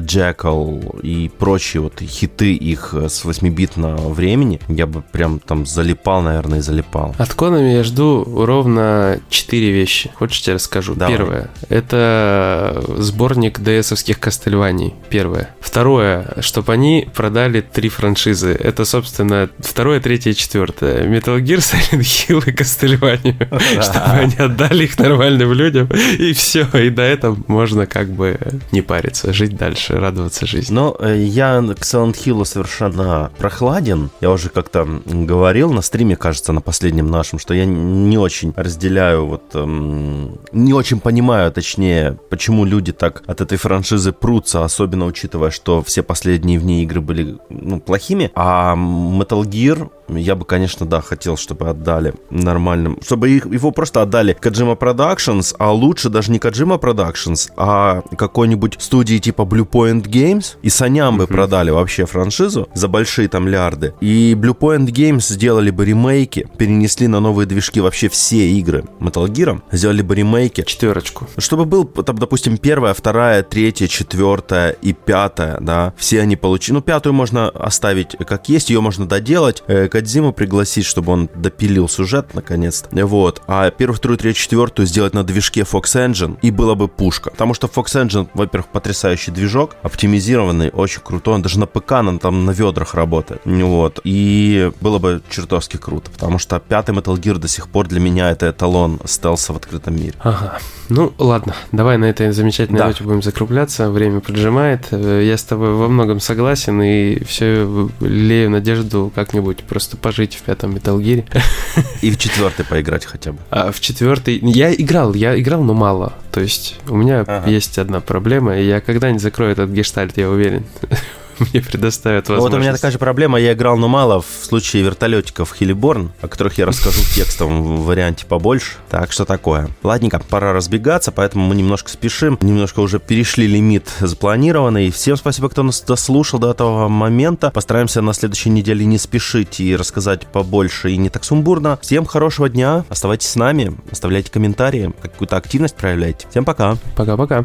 Джекал 0.00 0.80
и 1.02 1.28
прочие 1.28 1.82
вот 1.82 2.00
хиты 2.00 2.54
их 2.54 2.94
с 2.94 3.24
8-битного 3.24 4.12
времени, 4.12 4.60
я 4.68 4.86
бы 4.86 5.02
прям 5.02 5.40
там 5.40 5.66
залипал, 5.66 6.22
наверное, 6.22 6.58
и 6.58 6.62
залипал. 6.62 7.14
От 7.18 7.30
Konami 7.30 7.74
я 7.74 7.82
жду 7.82 8.24
ровно 8.24 9.18
4 9.28 9.72
вещи. 9.72 10.10
Хочешь, 10.14 10.46
я 10.46 10.54
расскажу? 10.54 10.94
Давай. 11.08 11.18
Первое. 11.18 11.50
Это 11.68 12.84
сборник 12.96 13.58
DS-овских 13.58 14.18
Кастельваний. 14.18 14.94
Первое. 15.10 15.50
Второе. 15.60 16.36
Чтобы 16.40 16.72
они 16.72 17.08
продали 17.14 17.60
три 17.60 17.88
франшизы. 17.88 18.52
Это, 18.52 18.84
собственно, 18.84 19.48
второе, 19.58 20.00
третье 20.00 20.30
и 20.30 20.34
четвертое. 20.34 21.04
Metal 21.04 21.38
Gear, 21.40 21.58
Silent 21.58 22.00
Hill 22.00 22.48
и 22.48 22.52
Кастельванию. 22.52 23.36
Чтобы 23.82 24.10
они 24.10 24.36
отдали 24.36 24.84
их 24.84 24.98
нормальным 24.98 25.52
людям. 25.52 25.88
И 26.18 26.32
все. 26.32 26.66
И 26.74 26.90
до 26.90 27.02
этого 27.02 27.38
можно 27.46 27.86
как 27.86 28.08
бы 28.08 28.38
не 28.72 28.82
париться, 28.82 29.32
жить 29.32 29.56
дальше, 29.56 29.98
радоваться 29.98 30.46
жизни. 30.46 30.74
Но 30.74 30.96
э, 31.00 31.16
я 31.18 31.60
к 31.60 31.82
Silent 31.82 32.16
Hill 32.16 32.44
совершенно 32.44 33.30
прохладен. 33.38 34.10
Я 34.20 34.30
уже 34.30 34.48
как-то 34.48 34.86
говорил 35.04 35.72
на 35.72 35.82
стриме, 35.82 36.16
кажется, 36.16 36.52
на 36.52 36.60
последнем 36.60 37.10
нашем, 37.10 37.38
что 37.38 37.54
я 37.54 37.64
не 37.64 38.18
очень 38.18 38.52
разделяю, 38.56 39.26
вот 39.26 39.42
эм, 39.54 40.38
не 40.52 40.72
очень 40.72 40.97
понимаю, 40.98 41.52
точнее, 41.52 42.18
почему 42.30 42.64
люди 42.64 42.92
так 42.92 43.22
от 43.26 43.40
этой 43.40 43.58
франшизы 43.58 44.12
прутся, 44.12 44.64
особенно 44.64 45.06
учитывая, 45.06 45.50
что 45.50 45.82
все 45.82 46.02
последние 46.02 46.58
в 46.58 46.64
ней 46.64 46.84
игры 46.84 47.00
были 47.00 47.38
ну, 47.48 47.80
плохими. 47.80 48.30
А 48.34 48.74
Metal 48.74 49.42
Gear 49.42 49.90
я 50.08 50.34
бы, 50.34 50.44
конечно, 50.44 50.86
да, 50.86 51.00
хотел, 51.00 51.36
чтобы 51.36 51.68
отдали 51.68 52.14
нормальным, 52.30 52.98
чтобы 53.02 53.30
их, 53.30 53.46
его 53.46 53.70
просто 53.70 54.02
отдали 54.02 54.36
Kojima 54.40 54.78
Productions, 54.78 55.54
а 55.58 55.72
лучше 55.72 56.08
даже 56.08 56.30
не 56.30 56.38
Kojima 56.38 56.80
Productions, 56.80 57.50
а 57.56 58.02
какой-нибудь 58.16 58.76
студии 58.78 59.18
типа 59.18 59.42
Blue 59.42 59.68
Point 59.68 60.04
Games, 60.04 60.56
и 60.62 60.68
Саням 60.68 61.18
бы 61.18 61.24
mm-hmm. 61.24 61.26
продали 61.28 61.70
вообще 61.70 62.06
франшизу 62.06 62.68
за 62.74 62.88
большие 62.88 63.28
там 63.28 63.48
лярды. 63.48 63.94
И 64.00 64.34
Blue 64.34 64.56
Point 64.56 64.86
Games 64.86 65.32
сделали 65.32 65.70
бы 65.70 65.84
ремейки, 65.84 66.46
перенесли 66.56 67.06
на 67.06 67.20
новые 67.20 67.46
движки 67.46 67.80
вообще 67.80 68.08
все 68.08 68.48
игры 68.50 68.84
Metal 69.00 69.26
Gear, 69.26 69.60
сделали 69.72 70.02
бы 70.02 70.14
ремейки. 70.14 70.62
Четверочку. 70.62 71.26
Чтобы 71.38 71.64
был 71.64 71.84
там, 71.84 72.18
допустим, 72.18 72.58
первая, 72.58 72.94
вторая, 72.94 73.42
третья, 73.42 73.86
четвертая 73.86 74.70
и 74.70 74.92
пятая, 74.92 75.58
да, 75.60 75.92
все 75.96 76.20
они 76.20 76.36
получили. 76.36 76.74
Ну, 76.74 76.82
пятую 76.82 77.12
можно 77.12 77.48
оставить 77.48 78.16
как 78.26 78.48
есть, 78.48 78.70
ее 78.70 78.80
можно 78.80 79.06
доделать, 79.06 79.62
э, 79.66 79.88
Кадзиму 79.98 80.32
пригласить, 80.32 80.84
чтобы 80.84 81.12
он 81.12 81.28
допилил 81.34 81.88
сюжет 81.88 82.32
наконец-то. 82.32 82.88
Вот. 83.04 83.42
А 83.48 83.68
первую, 83.72 83.96
вторую, 83.96 84.16
третью, 84.16 84.44
четвертую 84.44 84.86
сделать 84.86 85.12
на 85.12 85.24
движке 85.24 85.62
Fox 85.62 85.96
Engine, 85.96 86.38
и 86.40 86.52
было 86.52 86.76
бы 86.76 86.86
пушка. 86.86 87.30
Потому 87.30 87.52
что 87.52 87.66
Fox 87.66 87.86
Engine, 88.00 88.28
во-первых, 88.32 88.70
потрясающий 88.70 89.32
движок, 89.32 89.74
оптимизированный, 89.82 90.70
очень 90.70 91.00
крутой. 91.02 91.34
Он 91.34 91.42
даже 91.42 91.58
на 91.58 91.66
ПК, 91.66 91.94
он 91.94 92.20
там 92.20 92.44
на 92.44 92.52
ведрах 92.52 92.94
работает. 92.94 93.40
Вот. 93.44 93.98
И 94.04 94.70
было 94.80 95.00
бы 95.00 95.20
чертовски 95.28 95.78
круто. 95.78 96.12
Потому 96.12 96.38
что 96.38 96.60
пятый 96.60 96.94
Metal 96.94 97.16
Gear 97.16 97.38
до 97.38 97.48
сих 97.48 97.66
пор 97.66 97.88
для 97.88 97.98
меня 97.98 98.30
это 98.30 98.50
эталон 98.50 99.00
стелса 99.04 99.52
в 99.52 99.56
открытом 99.56 99.96
мире. 99.96 100.14
Ага. 100.20 100.58
Ну, 100.88 101.12
ладно. 101.18 101.56
Давай 101.72 101.98
на 101.98 102.04
этой 102.04 102.30
замечательной 102.30 102.78
да. 102.78 102.86
ноте 102.86 103.02
будем 103.02 103.22
закругляться. 103.22 103.90
Время 103.90 104.20
поджимает. 104.20 104.86
Э, 104.92 105.22
я 105.24 105.36
с 105.36 105.42
тобой 105.42 105.74
во 105.74 105.88
многом 105.88 106.20
согласен 106.20 106.80
и 106.80 107.24
все 107.24 107.88
лею 108.00 108.50
надежду 108.50 109.10
как-нибудь 109.14 109.64
просто 109.64 109.87
просто 109.88 109.96
пожить 109.96 110.34
в 110.34 110.42
пятом 110.42 110.76
Metal 110.76 110.98
Gear. 110.98 111.24
И 112.02 112.10
в 112.10 112.18
четвертый 112.18 112.64
поиграть 112.64 113.06
хотя 113.06 113.32
бы. 113.32 113.38
А 113.50 113.72
в 113.72 113.80
четвертый... 113.80 114.38
Я 114.42 114.74
играл, 114.74 115.14
я 115.14 115.38
играл, 115.38 115.62
но 115.62 115.74
мало. 115.74 116.12
То 116.30 116.40
есть 116.40 116.76
у 116.88 116.96
меня 116.96 117.20
ага. 117.20 117.48
есть 117.48 117.78
одна 117.78 118.00
проблема, 118.00 118.58
и 118.58 118.66
я 118.66 118.80
когда-нибудь 118.80 119.22
закрою 119.22 119.52
этот 119.52 119.70
гештальт, 119.70 120.16
я 120.18 120.28
уверен. 120.28 120.64
мне 121.52 121.62
предоставят 121.62 122.28
возможность. 122.28 122.52
Вот 122.52 122.58
у 122.58 122.60
меня 122.60 122.72
такая 122.72 122.90
же 122.90 122.98
проблема, 122.98 123.38
я 123.38 123.52
играл, 123.52 123.76
но 123.76 123.88
мало 123.88 124.20
в 124.20 124.44
случае 124.44 124.82
вертолетиков 124.82 125.54
Хилиборн, 125.58 126.12
о 126.20 126.28
которых 126.28 126.58
я 126.58 126.66
расскажу 126.66 127.00
в 127.00 127.14
текстовом 127.14 127.82
варианте 127.82 128.26
побольше. 128.26 128.72
Так 128.88 129.12
что 129.12 129.24
такое. 129.24 129.68
Ладненько, 129.82 130.20
пора 130.20 130.52
разбегаться, 130.52 131.12
поэтому 131.12 131.46
мы 131.46 131.54
немножко 131.54 131.90
спешим, 131.90 132.38
немножко 132.40 132.80
уже 132.80 132.98
перешли 132.98 133.46
лимит 133.46 133.88
запланированный. 134.00 134.90
Всем 134.90 135.16
спасибо, 135.16 135.48
кто 135.48 135.62
нас 135.62 135.80
дослушал 135.82 136.38
до 136.38 136.50
этого 136.50 136.88
момента. 136.88 137.50
Постараемся 137.50 138.02
на 138.02 138.12
следующей 138.12 138.50
неделе 138.50 138.84
не 138.84 138.98
спешить 138.98 139.60
и 139.60 139.76
рассказать 139.76 140.26
побольше 140.26 140.90
и 140.92 140.96
не 140.96 141.10
так 141.10 141.24
сумбурно. 141.24 141.78
Всем 141.82 142.06
хорошего 142.06 142.48
дня, 142.48 142.84
оставайтесь 142.88 143.28
с 143.28 143.36
нами, 143.36 143.76
оставляйте 143.90 144.30
комментарии, 144.30 144.92
какую-то 145.00 145.36
активность 145.36 145.76
проявляйте. 145.76 146.26
Всем 146.30 146.44
пока. 146.44 146.76
Пока-пока. 146.96 147.44